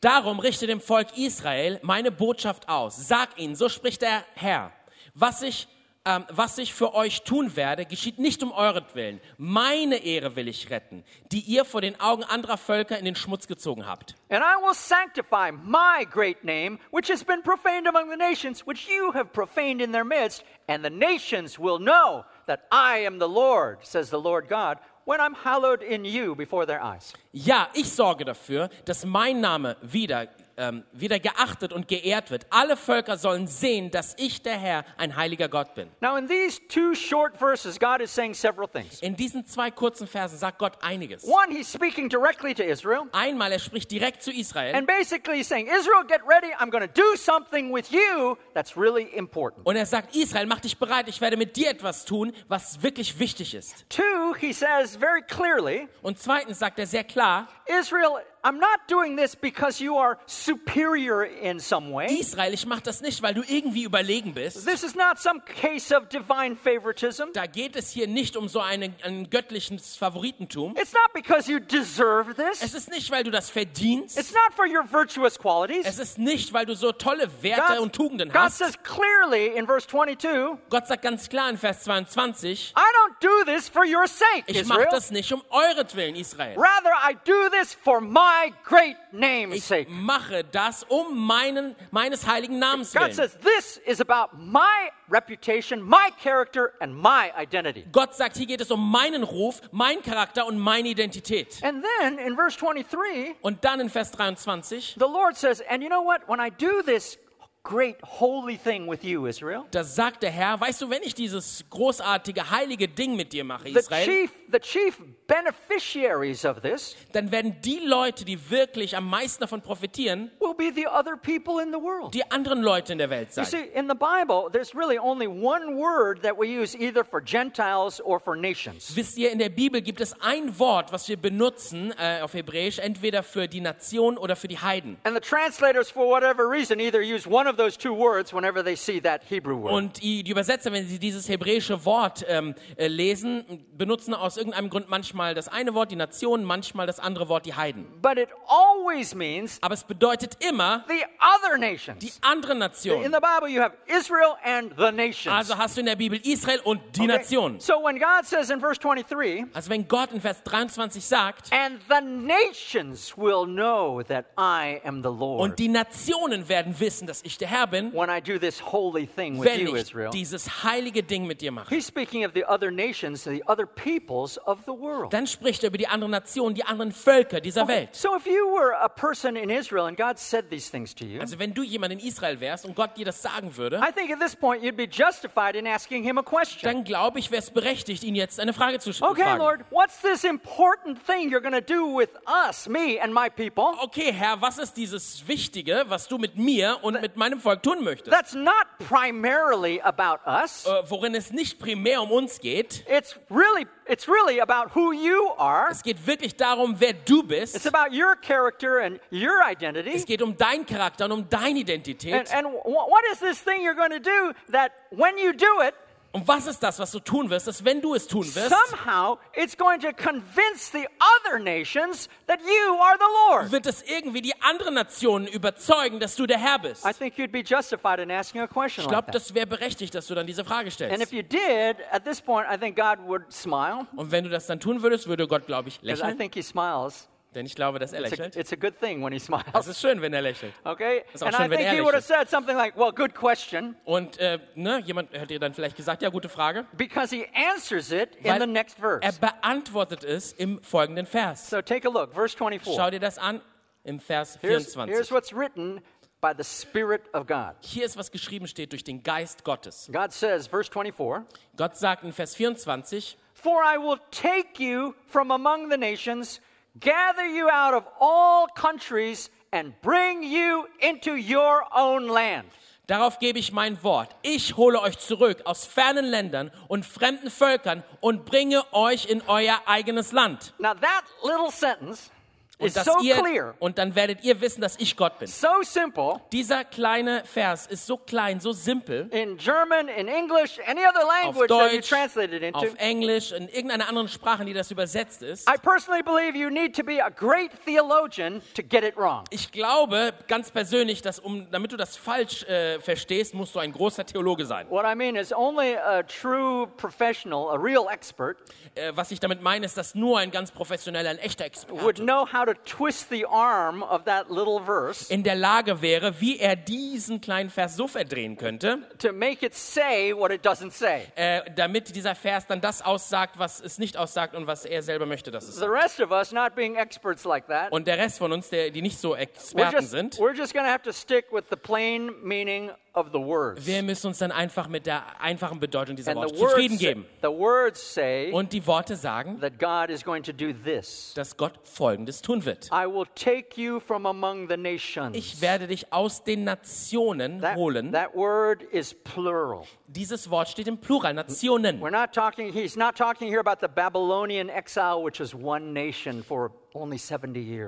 [0.00, 2.96] Darum richte dem Volk Israel meine Botschaft aus.
[2.96, 4.72] Sag ihnen, so spricht der Herr,
[5.14, 5.68] was ich,
[6.06, 9.20] ähm, was ich für euch tun werde, geschieht nicht um euretwillen.
[9.36, 13.46] Meine Ehre will ich retten, die ihr vor den Augen anderer Völker in den Schmutz
[13.46, 14.14] gezogen habt.
[14.30, 18.88] And I will sanctify my great name, which has been profaned among the nations, which
[18.88, 23.28] you have profaned in their midst, and the nations will know that I am the
[23.28, 27.12] Lord, says the Lord God, when I'm hallowed in you before their eyes.
[27.32, 32.46] Ja, ich sorge dafür, dass mein Name wieder ähm, wieder geachtet und geehrt wird.
[32.50, 35.88] Alle Völker sollen sehen, dass ich, der Herr, ein heiliger Gott bin.
[36.00, 39.00] Now, in these two short verses, God is saying several things.
[39.00, 41.24] In diesen zwei kurzen Versen sagt Gott einiges.
[41.24, 43.02] One, he's speaking directly to Israel.
[43.12, 46.52] Einmal, er spricht direkt zu Israel And basically, he's saying, Israel, get ready.
[46.58, 49.66] I'm going to do something with you that's really important.
[49.66, 53.18] und er sagt, Israel, mach dich bereit, ich werde mit dir etwas tun, was wirklich
[53.18, 53.86] wichtig ist.
[53.88, 57.48] Two, he says very clearly, Und zweitens sagt er sehr klar,
[57.80, 62.06] Israel, I'm not doing this because you are superior in some way.
[62.18, 64.66] Israel, ich mache das nicht, weil du irgendwie überlegen bist.
[64.66, 67.32] This is not some case of divine favoritism.
[67.34, 70.74] Da geht es hier nicht um so einen, ein göttliches Favoritentum.
[70.76, 72.62] It's not because you deserve this.
[72.62, 74.18] Es ist nicht, weil du das verdienst.
[74.18, 75.84] It's not for your virtuous qualities.
[75.86, 78.58] Es ist nicht, weil du so tolle Werte und Tugenden God hast.
[78.58, 83.44] says clearly in verse 22, Gott sagt ganz klar in Vers 22, I don't do
[83.44, 86.56] this for your sake, ich mache das nicht um euretwillen, Israel.
[86.56, 88.29] Rather, I do this for my
[88.64, 89.90] great name's Ich sake.
[89.90, 93.14] mache das um meinen, meines heiligen Namens God willen.
[93.14, 97.84] says this is about my reputation, my character, and my identity.
[97.92, 101.58] Gott sagt, hier geht es um meinen Ruf, meinen Charakter und meine Identität.
[101.62, 105.88] And then in verse 23, Und dann in Vers 23, the Lord says, And you
[105.88, 106.22] know what?
[106.28, 107.18] When I do this
[107.62, 111.64] great holy thing with you, Israel, da sagt der Herr, weißt du, wenn ich dieses
[111.68, 114.96] großartige, heilige Ding mit dir mache, the Israel, chief, the chief
[115.30, 120.72] beneficiaries of this dann werden die Leute, die wirklich am meisten davon profitieren, will be
[120.74, 122.12] the other people in the world.
[122.14, 123.46] die anderen Leute in der Welt You sein.
[123.46, 128.00] see, in the Bible, there's really only one word that we use either for Gentiles
[128.00, 128.94] or for nations.
[128.96, 132.78] Wisst ihr, in der Bibel gibt es ein Wort, was wir benutzen äh, auf Hebräisch,
[132.78, 134.98] entweder für die Nation oder für die Heiden.
[135.04, 138.76] And the translators, for whatever reason, either use one of those two words whenever they
[138.76, 139.72] see that Hebrew word.
[139.72, 144.70] Und die, die Übersetzer, wenn sie dieses hebräische Wort ähm, äh, lesen, benutzen aus irgendeinem
[144.70, 147.86] Grund manchmal das eine Wort, die Nation, manchmal das andere Wort, die Heiden.
[148.02, 151.98] But it always means Aber es bedeutet immer the other nations.
[152.00, 153.02] die andere In Nation.
[153.04, 155.34] the Bible, you have Israel and the nations.
[155.34, 157.18] Also hast du in der Bibel Israel und die Okay?
[157.18, 157.60] Nation.
[157.60, 161.78] So when God says in verse 23, Also wenn Gott in Vers 23 sagt, and
[161.88, 167.22] the nations will know that I am the Lord und die Nationen werden wissen, dass
[167.22, 170.10] ich der Herr bin, when I do this holy thing with wenn you, ich Israel.
[170.10, 171.68] dieses heilige Ding mit dir mache.
[171.74, 175.09] He's speaking of the other nations, the other peoples of the world.
[175.10, 177.90] Dann spricht er über die anderen Nationen, die anderen Völker dieser Welt.
[177.94, 181.20] So if you were a person in Israel and God said these things to you,
[181.20, 184.10] Also wenn du jemand in Israel wärst und Gott dir das sagen würde, I think
[184.12, 186.62] at this point you'd be justified in asking him a question.
[186.62, 189.38] dann glaube ich, wäre es berechtigt, ihn jetzt eine Frage zu Okay, fragen.
[189.38, 192.10] Lord, what's this important thing you're going to do with
[192.48, 193.74] us, me and my people?
[193.82, 197.82] Okay, Herr, was ist dieses Wichtige, was du mit mir und mit meinem Volk tun
[197.84, 198.10] möchtest?
[198.16, 200.66] That's not primarily about us.
[200.66, 202.84] Äh, worin es nicht primär um uns geht.
[202.88, 205.68] It's really it's really about who you are.
[205.70, 207.56] Es geht wirklich darum, wer du bist.
[207.56, 209.90] It's about your character and your identity.
[209.94, 212.14] Es geht um deinen Charakter und um deine Identität.
[212.14, 215.74] And, and what is this thing you're going to do that when you do it,
[216.12, 219.16] Und was ist das, was du tun wirst, dass wenn du es tun wirst, somehow
[219.36, 223.52] it's going to convince the other nations that you are the Lord?
[223.52, 226.84] wird es irgendwie die anderen Nationen überzeugen, dass du der Herr bist.
[226.84, 229.14] I think you'd be justified in asking a question Ich like glaube, that.
[229.14, 231.02] das wäre berechtigt, dass du dann diese Frage And stellst.
[231.02, 233.86] if you did, at this point, I think God would smile.
[233.94, 236.18] Und wenn du das dann tun würdest, würde Gott, glaube ich, Because I lächeln.
[236.18, 237.06] think He smiles.
[237.34, 238.36] Denn ich glaube, dass er It's a, lächelt.
[238.36, 239.66] it's a good thing when He Es smiles.
[239.68, 240.52] ist schön, wenn er lächelt.
[240.64, 241.04] Okay?
[241.14, 242.92] Ist auch And schön, I wenn think er He would have said something like, well,
[242.92, 243.76] good question.
[243.84, 246.66] Und äh, ne, jemand hätte dann vielleicht gesagt, ja, gute Frage.
[246.72, 249.20] Because He answers it in Weil the next er verse.
[249.20, 251.48] beantwortet es im folgenden Vers.
[251.48, 252.74] So take a look, verse 24.
[252.76, 253.40] Schau dir das an
[253.84, 255.10] im Vers Here's, here's 24.
[255.12, 255.80] what's written
[256.20, 257.54] by the Spirit of God.
[257.60, 259.88] Hier ist, was geschrieben steht durch den Geist Gottes.
[259.92, 261.22] God says, verse 24,
[261.56, 266.42] Gott sagt in Vers 24, For I will take you from among the nations,
[266.78, 272.46] gather you out of all countries, and bring you into your own land.
[272.86, 274.16] Darauf gebe ich mein Wort.
[274.22, 279.60] Ich hole euch zurück aus fernen Ländern und fremden Völkern und bringe euch in euer
[279.66, 280.54] eigenes Land.
[280.58, 282.10] Now, that little sentence
[282.60, 285.28] Und, dass so ihr, clear, und dann werdet ihr wissen, dass ich Gott bin.
[285.28, 286.20] so simple.
[286.32, 289.08] Dieser kleine Vers ist so klein, so simpel.
[289.10, 292.58] In German, in English, any other Auf language that you Deutsch, translate it into.
[292.58, 295.48] auf Englisch, in irgendeiner anderen Sprache, die das übersetzt ist.
[295.48, 299.24] I personally believe you need to be a great theologian to get it wrong.
[299.30, 303.72] Ich glaube ganz persönlich, dass um, damit du das falsch äh, verstehst, musst du ein
[303.72, 304.68] großer Theologe sein.
[304.68, 308.36] What I mean is only a true professional, a real expert,
[308.74, 312.02] Äh, was ich damit meine, ist, dass nur ein ganz professioneller, ein echter would Experte
[312.04, 316.38] know how to twist the arm of that little verse in der Lage wäre, wie
[316.38, 321.02] er diesen kleinen Vers so verdrehen könnte, to make it say what it doesn't say.
[321.16, 325.06] äh, damit dieser Vers dann das aussagt, was es nicht aussagt und was er selber
[325.06, 325.72] möchte, dass es The sagt.
[325.72, 328.82] rest of us, not being experts like that, Und der Rest von uns, der, die
[328.82, 331.56] nicht so we're Experten just, sind, we're just going to have to stick with the
[331.56, 333.66] plain meaning of the words.
[333.66, 337.06] wir müssen uns dann einfach mit der einfachen Bedeutung dieser And Worte zufrieden geben.
[337.22, 341.12] the words say Und die Worte sagen, that God is going to do this.
[341.14, 342.66] dass Gott Folgendes tun wird.
[342.72, 345.16] I will take you from among the nations.
[345.16, 347.92] Ich werde dich aus den Nationen That, holen.
[347.92, 349.64] that word is plural.
[349.86, 351.80] Dieses Wort steht im Plural, Nationen.
[351.80, 356.22] We're not talking, he's not talking here about the Babylonian exile, which was one nation
[356.22, 356.69] for only 70 years.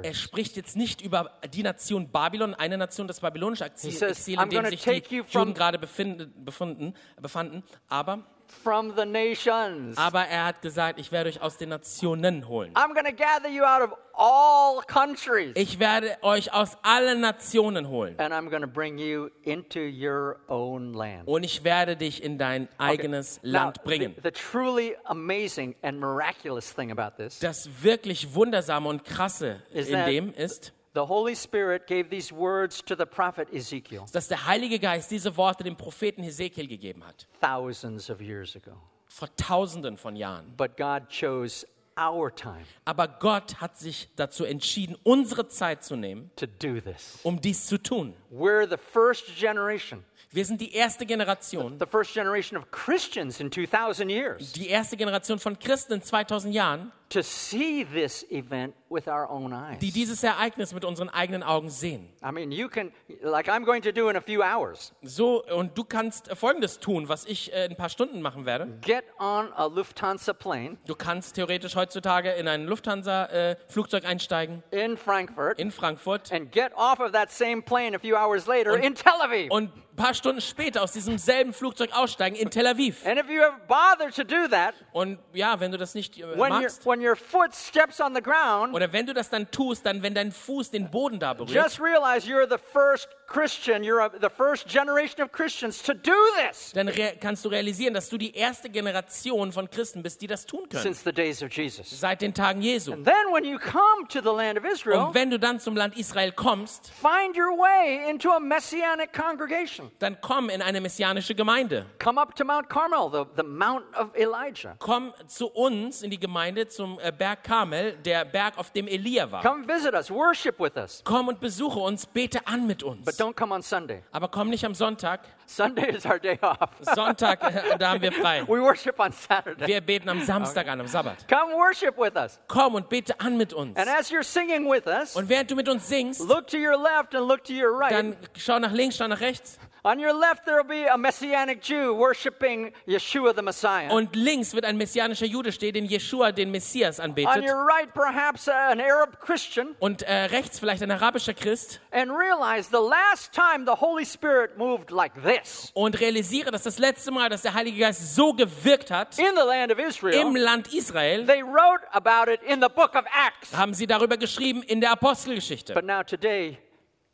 [0.03, 4.19] Er spricht jetzt nicht über die Nation Babylon, eine Nation, das babylonische Exil, He says,
[4.19, 7.63] Exil "I'm in dem sich die Juden gerade befinden, befunden, befanden.
[7.89, 8.25] Aber,
[8.63, 9.97] From the nations.
[9.99, 12.73] aber er hat gesagt, ich werde euch aus den Nationen holen.
[12.75, 15.53] I'm going to gather you out of all countries.
[15.57, 18.15] Ich werde euch aus allen Nationen holen.
[18.19, 21.27] And I'm going to bring you into your own land.
[21.27, 24.15] Und ich werde dich in dein eigenes Now, Land bringen.
[24.17, 29.87] The, the truly amazing and miraculous thing about this Das wirklich Wundersame und Krasse in
[30.07, 34.79] dem ist, the Holy Spirit gave these words to the prophet Ezekiel dass der Heilige
[34.79, 37.27] Geist diese Worte dem Propheten Hesekiel gegeben hat.
[37.41, 38.73] thousands of years ago.
[39.09, 40.55] Vor tausenden von Jahren.
[40.57, 41.67] But God chose
[41.99, 47.19] our time Aber Gott hat sich dazu entschieden, unsere Zeit zu nehmen, to do this.
[47.23, 48.15] um dies zu tun.
[48.31, 50.03] We're the first generation,
[50.35, 54.97] Wir sind die erste Generation, the first generation of Christians in 2000 years die erste
[54.97, 59.79] Generation von Christen in 2000 Jahren, to see this event with our own eyes.
[59.81, 62.09] die dieses Ereignis mit unseren eigenen Augen sehen.
[62.27, 62.91] I mean, you can,
[63.21, 66.79] like I'm going to do in a few hours, So, und du kannst äh, Folgendes
[66.81, 68.69] tun, was ich äh, in ein paar Stunden machen werde.
[68.81, 75.59] get on a Lufthansa plane Du kannst theoretisch heutzutage in ein Lufthansa-Flugzeug einsteigen in Frankfurt
[75.61, 79.21] in Frankfurt and get off of that same plane a few hours later in Tel
[79.21, 79.51] Aviv.
[79.51, 79.71] und
[80.03, 83.07] paar Stunden später aus diesem selben Flugzeug aussteigen in Tel Aviv.
[83.07, 86.23] And if you ever bother to do that, Und ja, wenn du das nicht äh,
[86.23, 89.51] when, your magst, when your foot steps on the ground, oder wenn du das dann
[89.51, 93.83] tust, dann wenn dein Fuß den Boden da berührt, just realize you're the first Christian,
[93.83, 96.13] you're a, the first generation of Christians to do
[96.47, 96.91] this dann
[97.21, 100.83] kannst du realisieren, dass du die erste Generation von Christen bist, die das tun können.
[100.83, 101.89] since the days of Jesus.
[101.89, 102.93] Seit den Tagen Jesu.
[102.93, 105.77] And then when you come to the land of Israel, Und wenn du dann zum
[105.77, 109.91] Land Israel kommst, find your way into a messianic congregation.
[109.99, 111.87] dann komm in eine messianische Gemeinde.
[111.99, 114.77] Come up to Mount Carmel, the, the Mount of Elijah.
[114.79, 119.31] Komm zu uns in die Gemeinde zum äh, Berg Karmel, der Berg, auf dem Elia
[119.31, 119.43] war.
[119.43, 121.01] Come visit us, worship with us.
[121.05, 123.05] Komm und besuche uns, bete an mit uns.
[123.05, 124.03] But don't come on Sunday.
[124.13, 125.21] Aber komm nicht am Sonntag.
[125.47, 126.71] Sunday is our day off.
[126.95, 128.43] Sonntag, äh, da haben wir frei.
[128.47, 129.67] we worship on Saturday.
[129.67, 131.29] Wir beten am Samstag an, am Sabbat.
[131.29, 132.41] Come worship with us.
[132.49, 133.77] Komm und bete an mit uns.
[133.77, 136.77] And as you're singing with us, Und während du mit uns singst, look to your
[136.77, 137.93] left and look to your right.
[137.93, 139.59] dann schau nach links, schau nach rechts.
[139.85, 143.91] On your left, there will be a messianic Jew worshiping Yeshua the Messiah.
[143.93, 147.43] Und links wird ein messianischer Jude stehen, den Jeshua, den Messias, On anbetet.
[147.43, 149.75] your right, perhaps uh, an Arab Christian.
[149.81, 151.81] Und äh, rechts vielleicht ein arabischer Christ.
[151.91, 156.79] And realize the last time the Holy Spirit moved like this Und realisiere, dass das
[156.79, 160.39] letzte Mal, dass der Heilige Geist so gewirkt hat in the land of im Israel,
[160.39, 163.53] Land Israel, they wrote about it in the book of Acts.
[163.53, 165.75] haben sie darüber geschrieben in der Apostelgeschichte.
[165.75, 166.61] But now, today,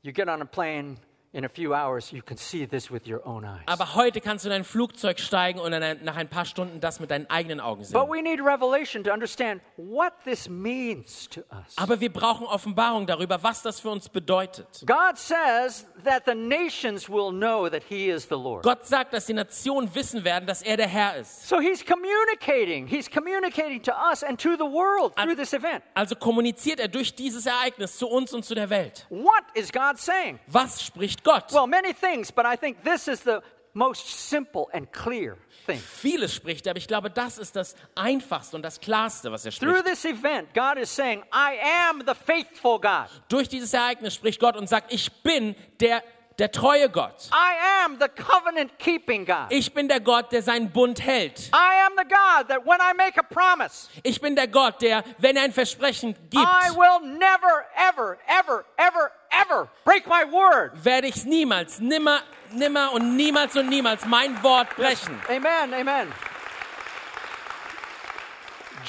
[0.03, 0.99] you get on a plane
[1.33, 3.61] in a few hours, you can see this with your own eyes.
[3.67, 5.71] Aber heute kannst du in ein Flugzeug steigen und
[6.03, 8.09] nach ein paar Stunden das mit deinen eigenen Augen But sehen.
[8.09, 11.77] we need revelation to understand what this means to us.
[11.77, 14.85] Aber wir brauchen Offenbarung darüber, was das für uns bedeutet.
[14.87, 18.63] God says that the nations will know that He is the Lord.
[18.63, 21.47] Gott sagt, dass die Nationen wissen werden, dass er der Herr ist.
[21.47, 22.87] So He's communicating.
[22.87, 25.85] He's communicating to us and to the world through this event.
[25.95, 29.07] Also kommuniziert er durch dieses Ereignis zu uns und zu der Welt.
[29.11, 30.39] What is God saying?
[30.47, 31.53] Was spricht Gott?
[31.53, 33.41] Well, many things, but I think this is the
[33.75, 35.79] most simple and clear thing.
[35.79, 39.53] Vieles spricht er, aber ich glaube, das ist das Einfachste und das Klarste, was er
[39.53, 39.87] Through spricht.
[39.87, 41.59] this event, God is saying, I
[41.91, 43.09] am the faithful God.
[43.29, 46.03] Durch dieses Ereignis spricht Gott und sagt, ich bin der,
[46.39, 47.31] der treue Gott.
[47.33, 49.47] I am the covenant keeping God.
[49.51, 51.51] Ich bin der Gott, der seinen Bund hält.
[51.53, 55.03] I am the God that when I make a promise, Ich bin der Gott, der,
[55.19, 60.73] wenn er ein Versprechen gibt, I will never, ever, ever, ever, ever break my word.
[60.85, 62.21] werde ich niemals, nimmer,
[62.53, 65.21] nimmer und niemals und niemals mein Wort brechen.
[65.29, 66.13] Amen, amen.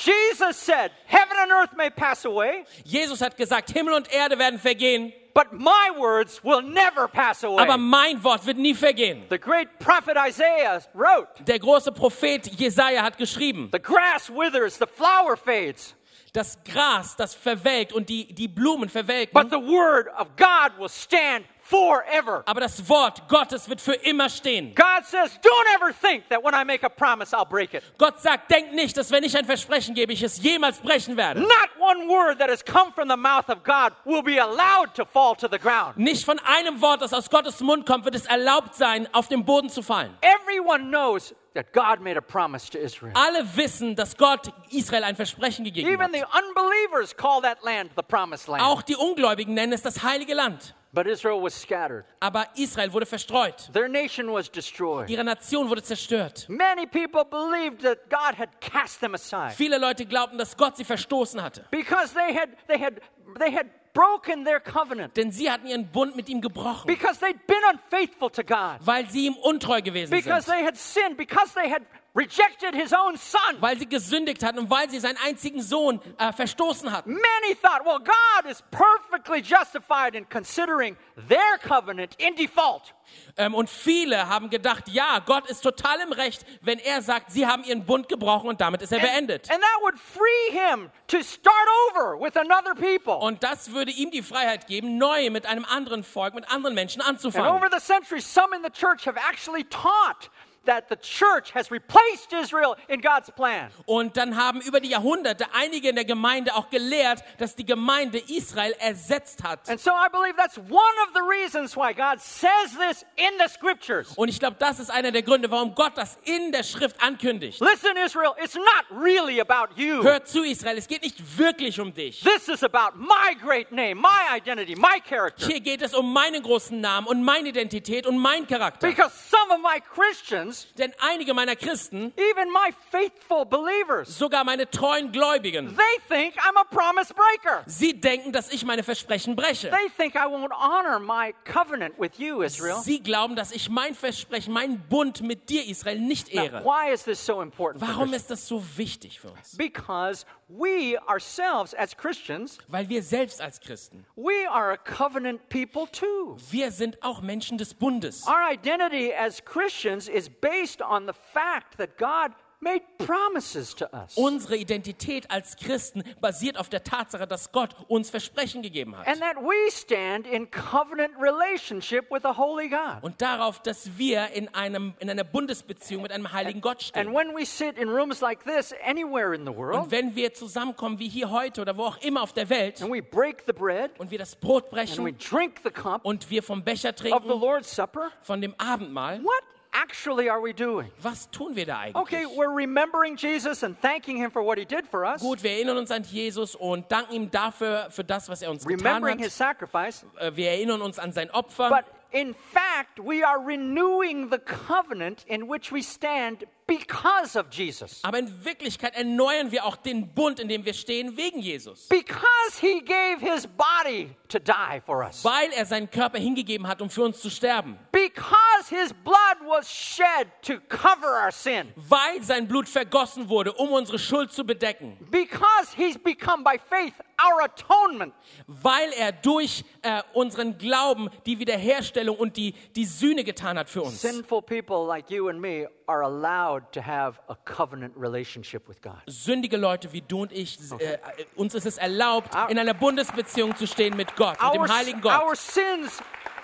[0.03, 4.59] Jesus said, Heaven and earth may pass away, Jesus hat gesagt, Himmel und Erde werden
[4.59, 7.61] vergehen, but my words will never pass away.
[7.61, 9.23] aber mein Wort wird nie vergehen.
[9.29, 14.87] The great prophet Isaiah wrote, Der große Prophet Jesaja hat geschrieben, The grass withers, the
[14.87, 15.95] flower fades,
[16.33, 19.33] Das Gras, das verwelkt und die, die Blumen verwelken.
[19.33, 22.43] but the word of God will stand forever.
[22.45, 24.73] Aber das Wort Gottes wird für immer stehen.
[24.75, 27.83] God says, don't ever think that when I make a promise, I'll break it.
[27.97, 31.41] Gott sagt, denk nicht, dass wenn ich ein Versprechen gebe, ich es jemals brechen werde.
[31.41, 35.05] Not one word that has come from the mouth of God will be allowed to
[35.05, 35.97] fall to the ground.
[35.97, 39.45] Nicht von einem Wort, das aus Gottes Mund kommt, wird es erlaubt sein, auf den
[39.45, 40.17] Boden zu fallen.
[40.21, 43.13] Everyone knows that God made a promise to Israel.
[43.15, 46.13] Alle wissen, dass Gott Israel ein Versprechen gegeben Even hat.
[46.13, 48.63] the unbelievers call that land the promised land.
[48.63, 50.75] Auch die Ungläubigen nennen es das heilige Land.
[50.91, 52.05] But Israel was scattered.
[52.19, 53.69] Aber Israel wurde verstreut.
[53.73, 55.07] Their nation was destroyed.
[55.09, 56.47] Ihre Nation wurde zerstört.
[56.49, 60.83] Many people believed that God had cast them aside Viele Leute glaubten, dass Gott sie
[60.83, 61.65] verstoßen hatte.
[61.69, 63.01] because they had they had
[63.37, 65.15] they had broken their covenant.
[65.15, 66.87] Denn sie hatten ihren Bund mit ihm gebrochen.
[66.87, 68.79] Because they'd been unfaithful to God.
[68.83, 70.55] Weil sie ihm untreu gewesen Because sind.
[70.57, 71.83] they had sinned, because they had
[72.15, 73.61] rejected his own son.
[73.61, 77.13] Weil sie gesündigt hatten und weil sie seinen einzigen Sohn äh, verstoßen hatten.
[77.13, 82.93] Many thought, well, God is perfectly justified in considering their covenant in default.
[83.37, 87.47] Ähm, und viele haben gedacht, ja, Gott ist total im Recht, wenn er sagt, sie
[87.47, 89.49] haben ihren Bund gebrochen und damit ist er beendet.
[89.49, 93.13] And that would free him to start over with another people.
[93.15, 97.01] Und das würde ihm die Freiheit geben, neu mit einem anderen Volk, mit anderen Menschen
[97.01, 97.51] And anzufangen.
[97.51, 100.29] over the centuries, some in the church have actually taught
[100.69, 103.71] that the church has replaced Israel in God's plan.
[103.85, 108.19] Und dann haben über die Jahrhunderte einige in der Gemeinde auch gelehrt, dass die Gemeinde
[108.19, 109.67] Israel ersetzt hat.
[109.67, 113.51] And so I believe that's one of the reasons why God says this in the
[113.51, 114.13] scriptures.
[114.15, 117.59] Und ich glaube, das ist einer der Gründe, warum Gott das in der Schrift ankündigt.
[117.59, 120.03] Listen, Israel, it's not really about you.
[120.03, 122.21] Hör zu, Israel, es geht nicht wirklich um dich.
[122.21, 125.47] This is about my great name, my identity, my character.
[125.47, 128.87] Hier geht es um meinen großen Namen und meine Identität und meinen Charakter.
[128.87, 134.69] Because some of my Christians, Denn einige meiner Christen, even my faithful believers, sogar meine
[134.69, 137.63] treuen Gläubigen, they think I'm a promise breaker.
[137.65, 139.69] sie denken, dass ich meine Versprechen breche.
[139.69, 142.77] They think I won't honor my covenant with you, Israel.
[142.83, 146.63] Sie glauben, dass ich mein Versprechen, meinen Bund mit dir, Israel, nicht Now, ehre.
[146.63, 147.81] why is this so important?
[147.85, 149.55] Warum ist das so wichtig für uns?
[149.57, 155.85] Because we ourselves, as Christians, Weil wir selbst als Christen, we are a covenant people
[155.91, 156.37] too.
[156.49, 158.25] wir sind auch Menschen des Bundes.
[158.27, 164.17] Our identity as Christians is based on the fact that God made promises to us.
[164.17, 169.07] Unsere Identität als Christen basiert auf der Tatsache, dass Gott uns Versprechen gegeben hat.
[169.07, 173.01] And that we stand in covenant relationship with a holy God.
[173.01, 177.13] Und darauf, dass wir in, einem, in einer Bundesbeziehung mit einem heiligen Gott And stehen.
[177.13, 180.99] when we sit in rooms like this anywhere in the Und world, wenn wir zusammenkommen,
[180.99, 183.97] wie hier heute oder wo auch immer auf der Welt, and we break the bread,
[183.99, 186.97] und wir das Brot and we brechen drink the cup und wir vom Becher of
[186.97, 189.43] the trinken, Lord's Supper, von dem Abendmahl, what
[189.81, 190.89] actually are we doing?
[191.01, 192.37] was tun wir da Okay, eigentlich?
[192.37, 195.77] we're remembering Jesus and thanking him for what he did for us, Gut, wir erinnern
[195.77, 199.39] uns an Jesus und danken ihm dafür, für das, was er uns getan remembering his
[199.39, 199.57] hat.
[199.59, 200.05] sacrifice.
[200.19, 201.69] Äh, Wir erinnern uns an sein Opfer.
[201.69, 207.99] But in fact, we are renewing the covenant in which we stand because of Jesus.
[208.03, 211.87] Aber in Wirklichkeit erneuern wir auch den Bund, in dem wir stehen, wegen Jesus.
[211.87, 215.25] Because he gave his body to die for us.
[215.25, 217.77] Weil er seinen Körper hingegeben hat, um für uns zu sterben.
[217.91, 221.73] Because his blood was shed to cover our sin.
[221.75, 224.97] Weil sein Blut vergossen wurde, um unsere Schuld zu bedecken.
[225.09, 228.13] Because he's become by faith our atonement.
[228.47, 233.81] Weil er durch äh, unseren Glauben die Wiederherstellung und die, die Sühne getan hat für
[233.81, 234.01] uns.
[234.01, 239.01] Sinful people like you and me are allowed to have a covenant relationship with God.
[239.07, 240.99] Sündige Leute wie du und ich, äh, äh,
[241.35, 245.05] uns ist es erlaubt, in einer Bundesbeziehung zu stehen mit Gott, mit Our, dem heiligen
[245.05, 246.01] our sins,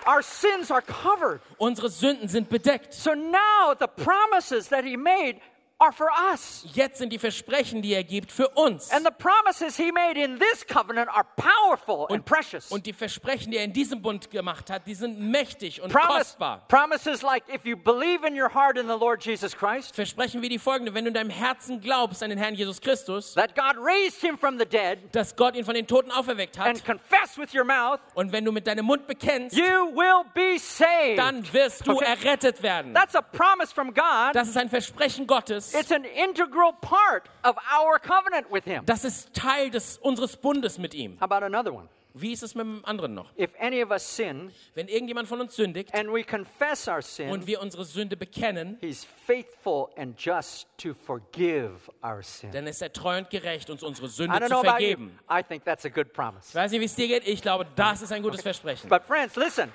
[0.07, 1.41] our sins are covered.
[1.57, 2.93] Unsere Sünden sind bedeckt.
[2.93, 5.39] So now the promises that he made
[5.77, 6.65] are for us.
[6.73, 8.89] Jetzt sind die Versprechen, die er gibt, für uns.
[8.91, 12.71] And the promises he made in this covenant are powerful and precious.
[12.71, 16.17] Und die Versprechen, die er in diesem Bund gemacht hat, die sind mächtig und Promise,
[16.37, 16.63] kostbar.
[16.69, 20.47] promises like if you believe in your heart in the Lord Jesus Christ, Versprechen wie
[20.49, 23.75] die folgende, wenn du in deinem Herzen glaubst an den Herrn Jesus Christus, that God
[23.77, 27.37] raised him from the dead, dass Gott ihn von den Toten auferweckt and hat, confess
[27.37, 31.17] with your mouth, und wenn du mit deinem Mund bekennst, you will be saved.
[31.19, 32.05] dann wirst du Okay.
[32.05, 32.93] errettet werden.
[32.93, 34.33] That's a promise from God.
[34.33, 35.64] Das ist ein Versprechen Gottes.
[35.73, 38.85] It's an integral part of our covenant with him.
[38.85, 41.17] Das ist Teil des, unseres Bundes mit ihm.
[41.19, 41.89] How about another one?
[42.17, 43.29] Wie ist es mit dem anderen noch?
[43.37, 47.03] If any of us sin Wenn irgendjemand von uns sündigt and we confess our und
[47.03, 52.51] sin, wir unsere Sünde bekennen, he's faithful and just to forgive our sin.
[52.51, 55.19] dann ist er treu und gerecht, uns unsere I Sünde zu vergeben.
[55.29, 56.47] I think that's a good promise.
[56.47, 57.27] Ich weiß nicht, wie es dir geht.
[57.27, 58.89] Ich glaube, das ist ein gutes Versprechen.
[58.89, 59.69] But friends, listen.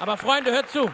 [0.00, 0.90] Aber Freunde, hört zu.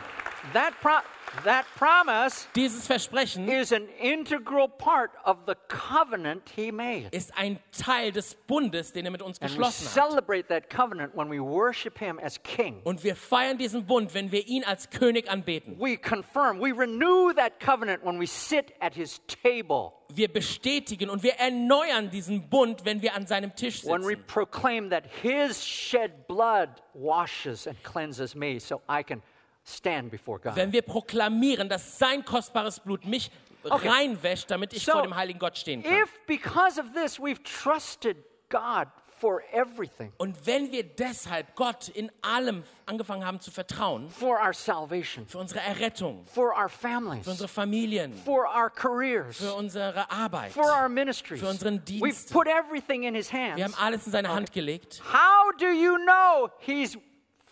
[0.52, 1.00] That pro-
[1.44, 7.08] That promise Dieses Versprechen is an integral part of the covenant he made.
[7.10, 9.92] ist ein Teil des Bundes, den er mit uns And we geschlossen hat.
[10.10, 12.82] celebrate that covenant when we worship him as king.
[12.84, 15.78] Und wir feiern diesen Bund, wenn wir ihn als König anbeten.
[15.80, 21.22] We confirm, we renew that covenant when we sit at his table, Wir bestätigen und
[21.22, 24.26] wir erneuern diesen Bund, wenn wir an seinem Tisch when we sitzen.
[24.26, 29.22] proclaim that his shed blood washes and cleanses me so I can
[29.64, 30.56] stand before God.
[30.56, 33.30] Wenn wir proklamieren, dass sein kostbares Blut mich
[33.64, 33.88] Okay.
[33.88, 35.92] reinwäscht, damit ich So, vor dem heiligen Gott stehen kann.
[35.92, 38.16] If because of this we've trusted
[38.48, 38.88] God
[39.20, 44.52] for everything, Und wenn wir deshalb Gott in allem angefangen haben zu vertrauen, for our
[44.52, 50.10] salvation, für unsere Errettung, for our families, für unsere Familien, for our careers, für unsere
[50.10, 52.32] Arbeit, for our ministries, für unseren we've Dienst.
[52.32, 53.78] put everything in his wir haben hands.
[53.78, 55.00] alles in seine Hand gelegt.
[55.12, 56.98] How do you know he's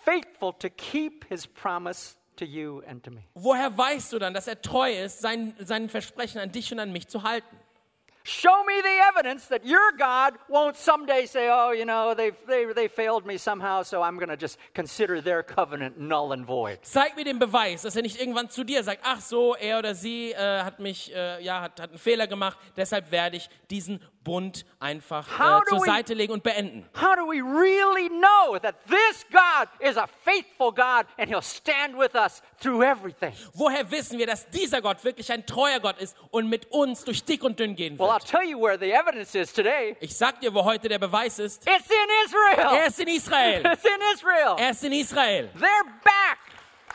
[0.05, 3.23] faithful to keep his promise to you and to me?
[3.35, 6.93] Woher weißt du dann, dass er treu ist, sein, sein Versprechen an dich und an
[6.93, 7.60] mich zu halten?
[8.31, 12.65] Show me the evidence that your God won't someday say, oh, you know, they, they,
[12.73, 16.79] they failed me somehow, so I'm going to just consider their covenant null and void.
[16.83, 19.97] Zeig mir den Beweis, dass er nicht irgendwann zu dir sagt, ach so, er oder
[19.97, 24.01] sie äh, hat mich, äh, ja, hat, hat einen Fehler gemacht, deshalb werde ich diesen
[24.23, 26.87] Bund einfach äh, zur we- Seite legen und beenden.
[26.95, 31.99] How do we really know that this God is a faithful God and he'll stand
[31.99, 33.33] with us through everything?
[33.55, 37.25] Woher wissen wir, dass dieser Gott wirklich ein treuer Gott ist und mit uns durch
[37.25, 38.20] dick und dünn gehen Well, wird?
[38.20, 39.97] tell you where the evidence is today.
[40.01, 41.63] Ich sag dir, wo heute der Beweis ist.
[41.67, 42.77] It's in Israel.
[42.77, 43.63] Er ist in Israel.
[43.73, 44.57] It's in Israel.
[44.59, 45.51] Er ist in Israel.
[45.55, 46.39] They're back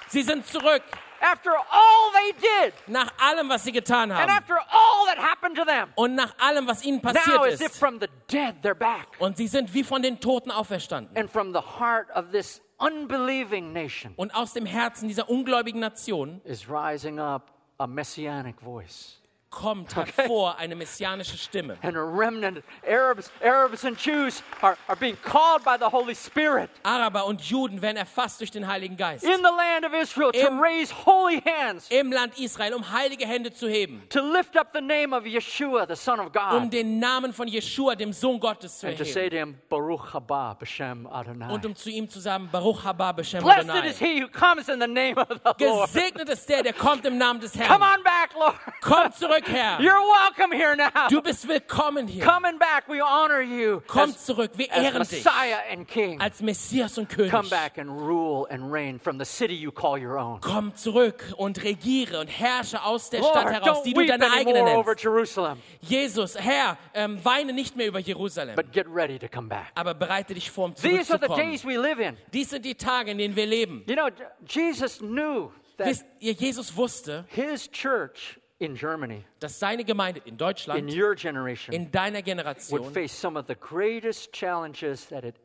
[0.07, 0.83] Sie sind zurück
[1.21, 5.55] after all they did nach allem, was sie getan and haben after all that happened
[5.55, 5.89] to them.
[5.95, 7.79] und nach allem, was ihnen Now, passiert as if ist.
[7.79, 9.07] from the dead, they're back.
[9.19, 11.15] Und sie sind wie von den Toten auferstanden.
[11.17, 16.41] And from the heart of this unbelieving nation Und aus dem Herzen dieser ungläubigen Nation
[16.43, 19.21] is rising up a messianic voice.
[19.55, 21.77] Kommt hervor eine messianische Stimme.
[21.81, 26.69] And a remnant, Arabs, Arabs and Jews are, are being called by the Holy Spirit
[26.83, 29.23] Araber und Juden werden erfasst durch den Heiligen Geist.
[29.23, 33.25] in the land of Israel to Im- raise holy hands, Im Land Israel, um heilige
[33.25, 34.03] Hände zu heben.
[34.09, 36.31] to lift up the name of Yeshua, the Son of Um
[36.63, 39.29] God, den Namen von Jeschua, dem Sohn Gottes, zu and to say erheben.
[39.31, 41.53] to him, Baruch haba b'shem Adonai.
[41.53, 43.87] Und um zu ihm zu sagen, Baruch haba b'Shem Blessed Adonai.
[43.89, 45.87] is he who comes in the name of the Lord.
[45.93, 47.81] Gesegnet ist der, der kommt im Namen des Come Herrn.
[47.81, 48.55] on back, Lord.
[48.81, 49.79] Komm zurück, Herr.
[49.79, 51.07] You're welcome here now.
[51.09, 52.23] Du bist willkommen hier.
[52.23, 56.19] Coming back, we honor you Komm as, zurück, wir as ehren dich Messiah and King.
[56.19, 57.31] als Messias und König.
[57.31, 60.39] Come back and rule and reign from the city you call your own.
[60.41, 64.31] Komm zurück und regiere und herrsche aus der Stadt Lord, heraus, don't die du deine
[64.31, 65.03] eigene anymore over nennst.
[65.03, 69.67] Jerusalem, Jesus, Herr, ähm, weine nicht mehr über Jerusalem, but get ready to come back.
[69.75, 72.17] aber bereite dich vor, um These are the days we live in.
[72.33, 73.83] Dies sind die Tage, in denen wir leben.
[73.87, 74.09] You know,
[74.47, 80.37] Jesus knew that Wisst ihr, Jesus wusste, his church in Germany, dass seine Gemeinde in
[80.37, 85.23] Deutschland, in your generation, in deiner Generation, would face some of the greatest challenges that
[85.23, 85.35] it.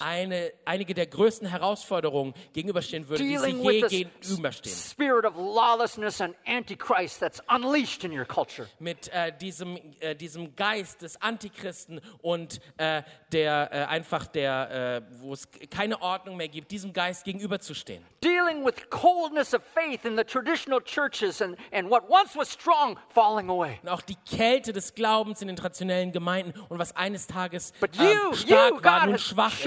[0.00, 4.72] Eine, einige der größten Herausforderungen gegenüberstehen würde, die sie je gegenüberstehen.
[4.72, 8.68] s- spirit of lawlessness and antichrist that's unleashed in your culture.
[8.78, 13.02] Mit äh, diesem, äh, diesem Geist des Antichristen und äh,
[13.32, 18.04] der äh, einfach der, äh, wo es keine Ordnung mehr gibt, diesem Geist gegenüberzustehen.
[18.22, 22.98] Dealing with coldness of faith in the traditional churches and, and what once was strong
[23.08, 23.78] falling away.
[23.82, 27.88] Und auch die Kälte des Glaubens in den traditionellen Gemeinden und was eines Tages ähm,
[27.94, 29.62] you, you, stark war, God schwach ist.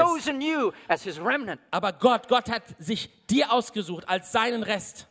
[1.71, 5.07] Aber Gott, Gott hat sich dir ausgesucht als seinen Rest.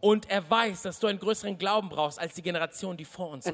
[0.00, 3.46] Und er weiß, dass du einen größeren Glauben brauchst als die Generation, die vor uns
[3.46, 3.52] war.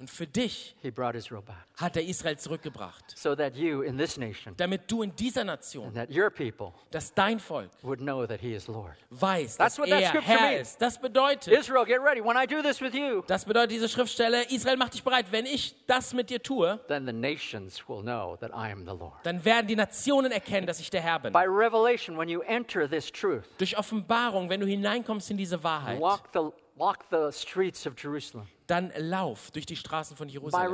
[0.00, 1.56] Und für dich he brought Israel back.
[1.76, 5.84] hat er Israel zurückgebracht, So that you in this nation, damit du in dieser Nation,
[5.88, 8.94] and that your people dass dein Volk would know that he is Lord.
[9.10, 10.68] weiß, That's dass what that er scripture Herr means.
[10.70, 10.80] ist.
[10.82, 12.22] Das bedeutet, Israel, get ready.
[12.24, 15.26] When I do this with you, das bedeutet diese Schriftstelle, Israel macht dich bereit.
[15.30, 18.92] Wenn ich das mit dir tue, then the nations will know that I am the
[18.98, 19.12] Lord.
[19.24, 21.32] dann werden die Nationen erkennen, dass ich der Herr bin.
[21.34, 26.00] By revelation, when you enter this truth, Durch Offenbarung, wenn du hineinkommst in diese Wahrheit,
[26.00, 26.40] walk the,
[26.80, 28.46] walk the streets of Jerusalem.
[28.70, 30.72] dann lauf durch die Straßen von Jerusalem.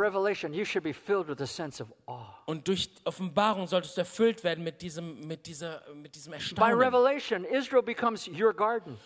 [2.44, 6.88] Und durch Offenbarung solltest du erfüllt werden mit diesem, mit dieser, mit diesem Erstaunen.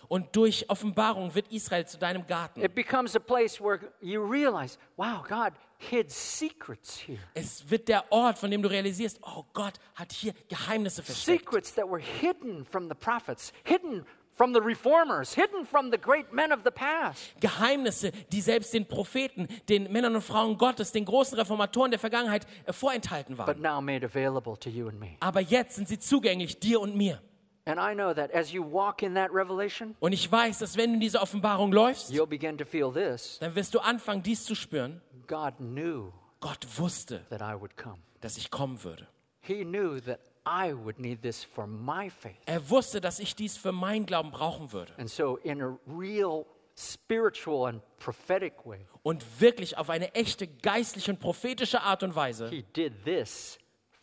[0.08, 2.62] Und durch Offenbarung wird Israel zu deinem Garten.
[2.62, 7.20] It becomes a place where you realize, wow, God hid secrets here.
[7.34, 11.40] Es wird der Ort, von dem du realisierst, oh Gott hat hier Geheimnisse versteckt.
[11.40, 14.04] Secrets that were hidden from the prophets, hidden
[14.40, 17.38] from the reformers, hidden from the great men of the past.
[17.40, 22.46] Geheimnisse, die selbst den Propheten, den Männern und Frauen Gottes, den großen Reformatoren der Vergangenheit
[22.64, 23.60] äh, vorenthalten but waren.
[23.60, 25.08] now made available to you and me.
[25.20, 27.20] Aber jetzt sind sie zugänglich dir und mir.
[27.66, 30.88] And I know that as you walk in that revelation, Und ich weiß, dass wenn
[30.88, 34.44] du in diese Offenbarung läufst, you'll begin to feel this dann wirst du anfangen, dies
[34.46, 35.02] zu spüren.
[35.26, 37.98] God knew Gott wusste, that I would come.
[38.22, 39.06] dass ich kommen würde.
[39.42, 40.20] He knew that
[40.50, 42.40] I would need this for my faith.
[42.46, 44.92] Er wusste, dass ich dies für meinen Glauben brauchen würde.
[44.98, 46.44] And so, in a real
[46.76, 52.48] spiritual and prophetic way, Und wirklich auf eine echte geistliche und prophetische Art und Weise
[52.48, 53.58] He did this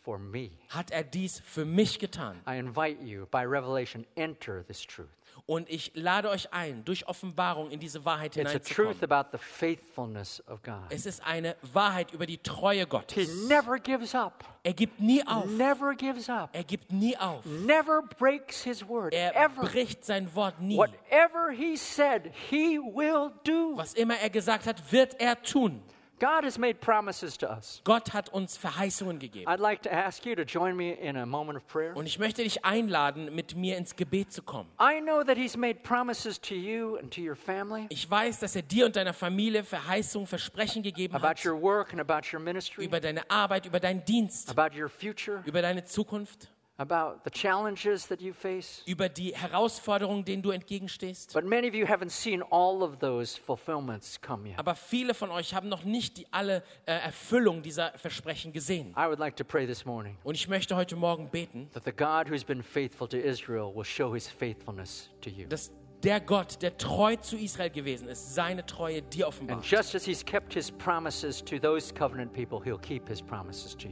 [0.08, 0.52] for me.
[0.70, 2.40] hat er dies für mich getan.
[2.48, 5.10] I invite you, by revelation, enter this truth.
[5.46, 8.68] Und ich lade euch ein, durch Offenbarung in diese Wahrheit It's a truth
[9.00, 9.04] hineinzukommen.
[9.12, 10.84] about the faithfulness of God.
[10.90, 13.48] Es ist eine Wahrheit über die Treue He Gottes.
[13.48, 15.46] never gives up, Er gibt nie auf.
[15.46, 17.46] never gives up, Er gibt nie auf.
[17.46, 19.62] never breaks His word, Er ever.
[19.64, 20.78] bricht sein Wort nie.
[20.78, 23.76] Whatever He said, He will do.
[23.78, 25.82] Was immer er gesagt hat, wird er tun.
[26.20, 27.82] God has made promises to us.
[27.84, 29.48] Gott hat uns Verheißungen gegeben.
[29.48, 31.96] I'd like to ask you to join me in a moment of prayer.
[31.96, 34.68] Und ich möchte dich einladen, mit mir ins Gebet zu kommen.
[34.80, 38.56] I know that He's made promises to you and to your family Ich weiß, dass
[38.56, 42.40] er dir und deiner Familie Verheißungen, Versprechen gegeben about hat your work and about your
[42.40, 47.32] ministry, über deine Arbeit, über deinen Dienst, about your future, über deine Zukunft, about the
[47.32, 48.84] challenges that you face.
[48.86, 51.34] über die Herausforderungen, denen du entgegenstehst.
[51.34, 54.60] But many of you haven't seen all of those fulfillments come yet.
[54.60, 58.92] Aber viele von euch haben noch nicht die alle äh, Erfüllung dieser Versprechen gesehen.
[58.98, 61.92] I would like to pray this morning Und ich möchte heute Morgen beten, that the
[61.92, 65.48] God who's been faithful to Israel will show his faithfulness to you.
[65.48, 65.72] dass
[66.04, 69.64] der Gott, der treu zu Israel gewesen ist, seine Treue dir offenbart.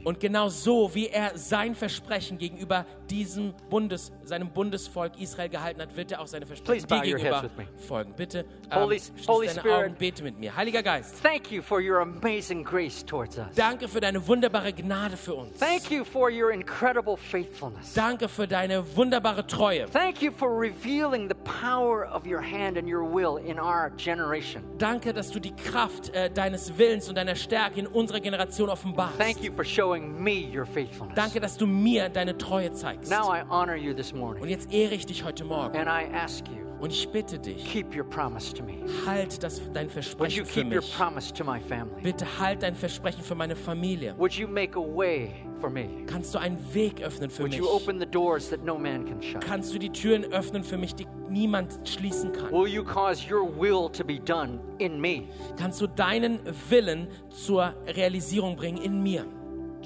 [0.04, 5.96] Und genau so, wie er sein Versprechen gegenüber diesem Bundes, seinem Bundesvolk Israel gehalten hat,
[5.96, 7.50] wird er auch seine Versprechen dir gegenüber
[7.86, 8.12] folgen.
[8.14, 9.84] Bitte Holy- ähm, schließ Holy deine Spirit.
[9.86, 10.56] Augen, bete mit mir.
[10.56, 13.46] Heiliger Geist, Thank you for your amazing grace towards us.
[13.54, 15.58] danke für deine wunderbare Gnade für uns.
[15.58, 17.94] Thank you for your incredible faithfulness.
[17.94, 19.86] Danke für deine wunderbare Treue.
[19.90, 24.62] Thank you for revealing the power of your hand and your will in our generation.
[24.78, 29.18] Danke, dass du die Kraft äh, deines Willens und deiner Stärke in unserer Generation offenbarst.
[29.18, 31.14] Thank you for showing me your faithfulness.
[31.16, 33.10] Danke, dass du mir deine Treue zeigst.
[33.10, 35.76] Now I honor you this Und morning jetzt ehre ich dich heute Morgen.
[35.76, 38.74] and I ask you, Und ich bitte dich, keep your promise to me.
[39.06, 40.94] halt das, dein Versprechen für your mich.
[40.96, 42.02] promise to my family?
[42.02, 44.14] Bitte halt dein Versprechen für meine Familie.
[44.18, 45.88] Would you make a way for me?
[46.06, 47.60] Kannst du einen Weg öffnen für Would mich?
[47.60, 49.40] you open the doors that no man can shut?
[49.40, 52.50] Kannst du die Türen öffnen für mich, die niemand schließen kann?
[52.52, 55.22] Will you cause your will to be done in me,
[55.58, 59.24] Kannst du deinen Willen zur Realisierung bringen in mir?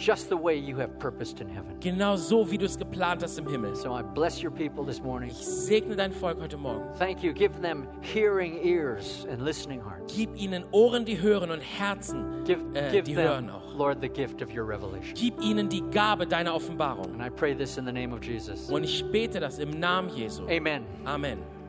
[0.01, 1.77] Just the way you have purposed in heaven?
[1.81, 3.77] Genau so, wie du es geplant hast im Himmel.
[3.77, 5.31] So I bless your people this morning.
[5.31, 6.85] Ich segne dein Volk heute Morgen.
[6.99, 7.33] Thank you.
[7.33, 10.15] Give them hearing ears and listening hearts.
[10.15, 13.75] Gib ihnen Ohren, die hören und Herzen, Give, äh, give die them, hören auch.
[13.75, 15.15] Lord, the gift of your revelation.
[15.15, 17.13] Gib ihnen die Gabe deiner Offenbarung.
[17.13, 18.71] And I pray this in the name of Jesus.
[18.71, 20.45] Und ich bete das im Namen Jesu.
[20.49, 20.85] Amen.
[21.05, 21.60] Amen.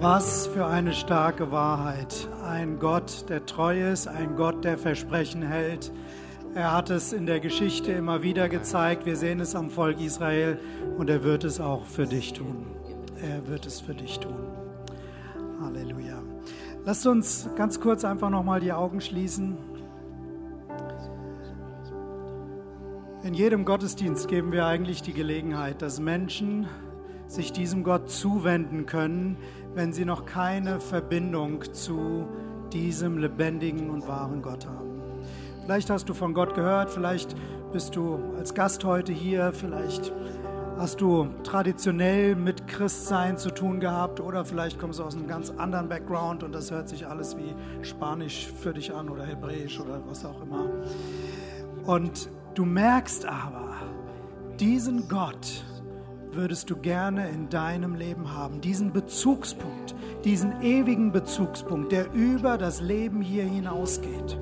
[0.00, 2.26] Was für eine starke Wahrheit.
[2.42, 5.92] Ein Gott, der treu ist, ein Gott, der Versprechen hält.
[6.54, 9.04] Er hat es in der Geschichte immer wieder gezeigt.
[9.04, 10.58] Wir sehen es am Volk Israel
[10.96, 12.64] und er wird es auch für dich tun.
[13.20, 14.38] Er wird es für dich tun.
[15.60, 16.22] Halleluja.
[16.86, 19.58] Lasst uns ganz kurz einfach nochmal die Augen schließen.
[23.22, 26.66] In jedem Gottesdienst geben wir eigentlich die Gelegenheit, dass Menschen
[27.30, 29.36] sich diesem Gott zuwenden können,
[29.74, 32.26] wenn sie noch keine Verbindung zu
[32.72, 35.00] diesem lebendigen und wahren Gott haben.
[35.64, 37.36] Vielleicht hast du von Gott gehört, vielleicht
[37.72, 40.12] bist du als Gast heute hier, vielleicht
[40.80, 45.50] hast du traditionell mit Christsein zu tun gehabt oder vielleicht kommst du aus einem ganz
[45.50, 47.54] anderen Background und das hört sich alles wie
[47.84, 50.70] Spanisch für dich an oder Hebräisch oder was auch immer.
[51.84, 53.74] Und du merkst aber,
[54.58, 55.64] diesen Gott
[56.34, 62.80] würdest du gerne in deinem Leben haben, diesen Bezugspunkt, diesen ewigen Bezugspunkt, der über das
[62.80, 64.38] Leben hier hinausgeht.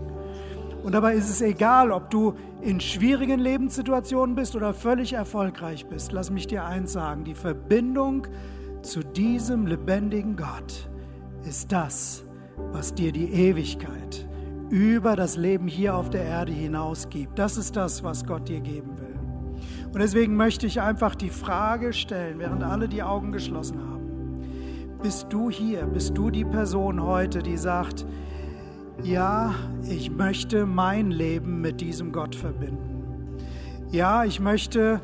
[0.82, 6.12] Und dabei ist es egal, ob du in schwierigen Lebenssituationen bist oder völlig erfolgreich bist.
[6.12, 8.26] Lass mich dir eins sagen, die Verbindung
[8.82, 10.89] zu diesem lebendigen Gott
[11.45, 12.24] ist das,
[12.72, 14.26] was dir die Ewigkeit
[14.70, 17.39] über das Leben hier auf der Erde hinaus gibt.
[17.39, 19.07] Das ist das, was Gott dir geben will.
[19.93, 23.99] Und deswegen möchte ich einfach die Frage stellen, während alle die Augen geschlossen haben.
[25.03, 28.07] Bist du hier, bist du die Person heute, die sagt,
[29.03, 29.55] ja,
[29.89, 33.36] ich möchte mein Leben mit diesem Gott verbinden.
[33.91, 35.01] Ja, ich möchte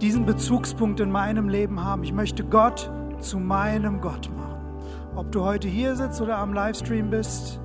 [0.00, 2.02] diesen Bezugspunkt in meinem Leben haben.
[2.02, 4.60] Ich möchte Gott zu meinem Gott machen.
[5.14, 7.60] Ob du heute hier sitzt oder am Livestream bist,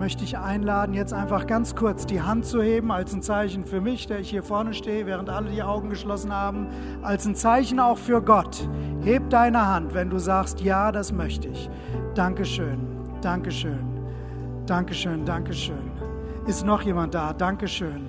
[0.00, 3.82] möchte ich einladen, jetzt einfach ganz kurz die Hand zu heben, als ein Zeichen für
[3.82, 6.68] mich, der ich hier vorne stehe, während alle die Augen geschlossen haben,
[7.02, 8.66] als ein Zeichen auch für Gott.
[9.02, 11.68] Heb deine Hand, wenn du sagst, ja, das möchte ich.
[12.14, 12.78] Dankeschön,
[13.20, 13.84] Dankeschön,
[14.64, 15.90] Dankeschön, Dankeschön.
[16.46, 17.34] Ist noch jemand da?
[17.34, 18.00] Dankeschön.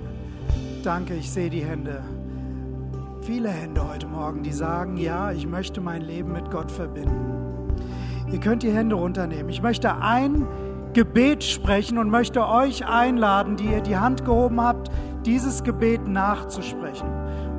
[0.82, 2.02] Danke, ich sehe die Hände.
[3.20, 7.42] Viele Hände heute Morgen, die sagen, ja, ich möchte mein Leben mit Gott verbinden.
[8.32, 9.50] Ihr könnt die Hände runternehmen.
[9.50, 10.46] Ich möchte ein
[10.94, 14.90] Gebet sprechen und möchte euch einladen, die ihr die Hand gehoben habt,
[15.24, 17.08] dieses Gebet nachzusprechen.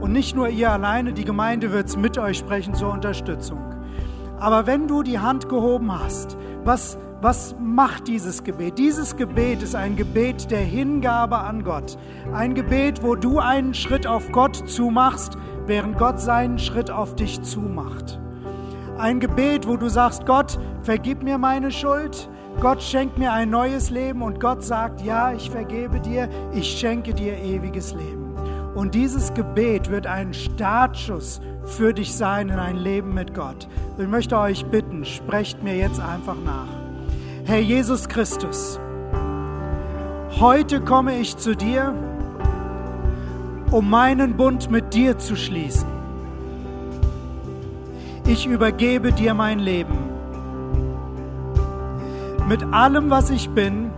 [0.01, 3.59] Und nicht nur ihr alleine, die Gemeinde wird es mit euch sprechen zur Unterstützung.
[4.39, 8.77] Aber wenn du die Hand gehoben hast, was, was macht dieses Gebet?
[8.77, 11.97] Dieses Gebet ist ein Gebet der Hingabe an Gott.
[12.33, 17.41] Ein Gebet, wo du einen Schritt auf Gott zumachst, während Gott seinen Schritt auf dich
[17.41, 18.19] zumacht.
[18.97, 22.29] Ein Gebet, wo du sagst, Gott, vergib mir meine Schuld,
[22.61, 27.13] Gott schenkt mir ein neues Leben und Gott sagt, ja, ich vergebe dir, ich schenke
[27.13, 28.35] dir ewiges Leben.
[28.75, 33.67] Und dieses Gebet wird ein Startschuss für dich sein in ein Leben mit Gott.
[33.97, 36.67] Ich möchte euch bitten, sprecht mir jetzt einfach nach.
[37.45, 38.79] Herr Jesus Christus,
[40.39, 41.93] heute komme ich zu dir,
[43.71, 45.92] um meinen Bund mit dir zu schließen.
[48.25, 50.13] Ich übergebe dir mein Leben
[52.47, 53.89] mit allem, was ich bin,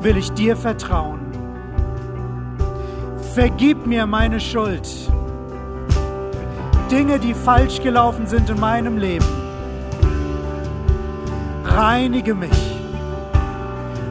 [0.00, 1.20] will ich dir vertrauen.
[3.34, 4.88] Vergib mir meine Schuld.
[6.90, 9.26] Dinge, die falsch gelaufen sind in meinem Leben.
[11.64, 12.78] Reinige mich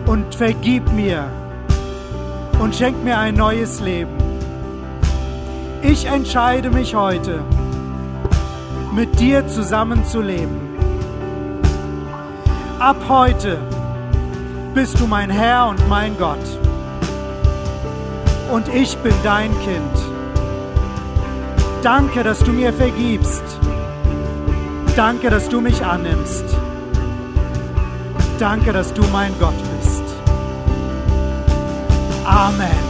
[0.07, 1.29] und vergib mir
[2.59, 4.17] und schenk mir ein neues Leben.
[5.83, 7.39] Ich entscheide mich heute,
[8.93, 10.73] mit dir zusammenzuleben
[12.83, 13.57] ab heute
[14.73, 16.45] bist du mein Herr und mein Gott.
[18.51, 19.97] Und ich bin dein Kind.
[21.81, 23.43] Danke, dass du mir vergibst.
[24.97, 26.43] Danke, dass du mich annimmst.
[28.37, 30.03] Danke, dass du mein Gott bist.
[32.25, 32.82] Amen.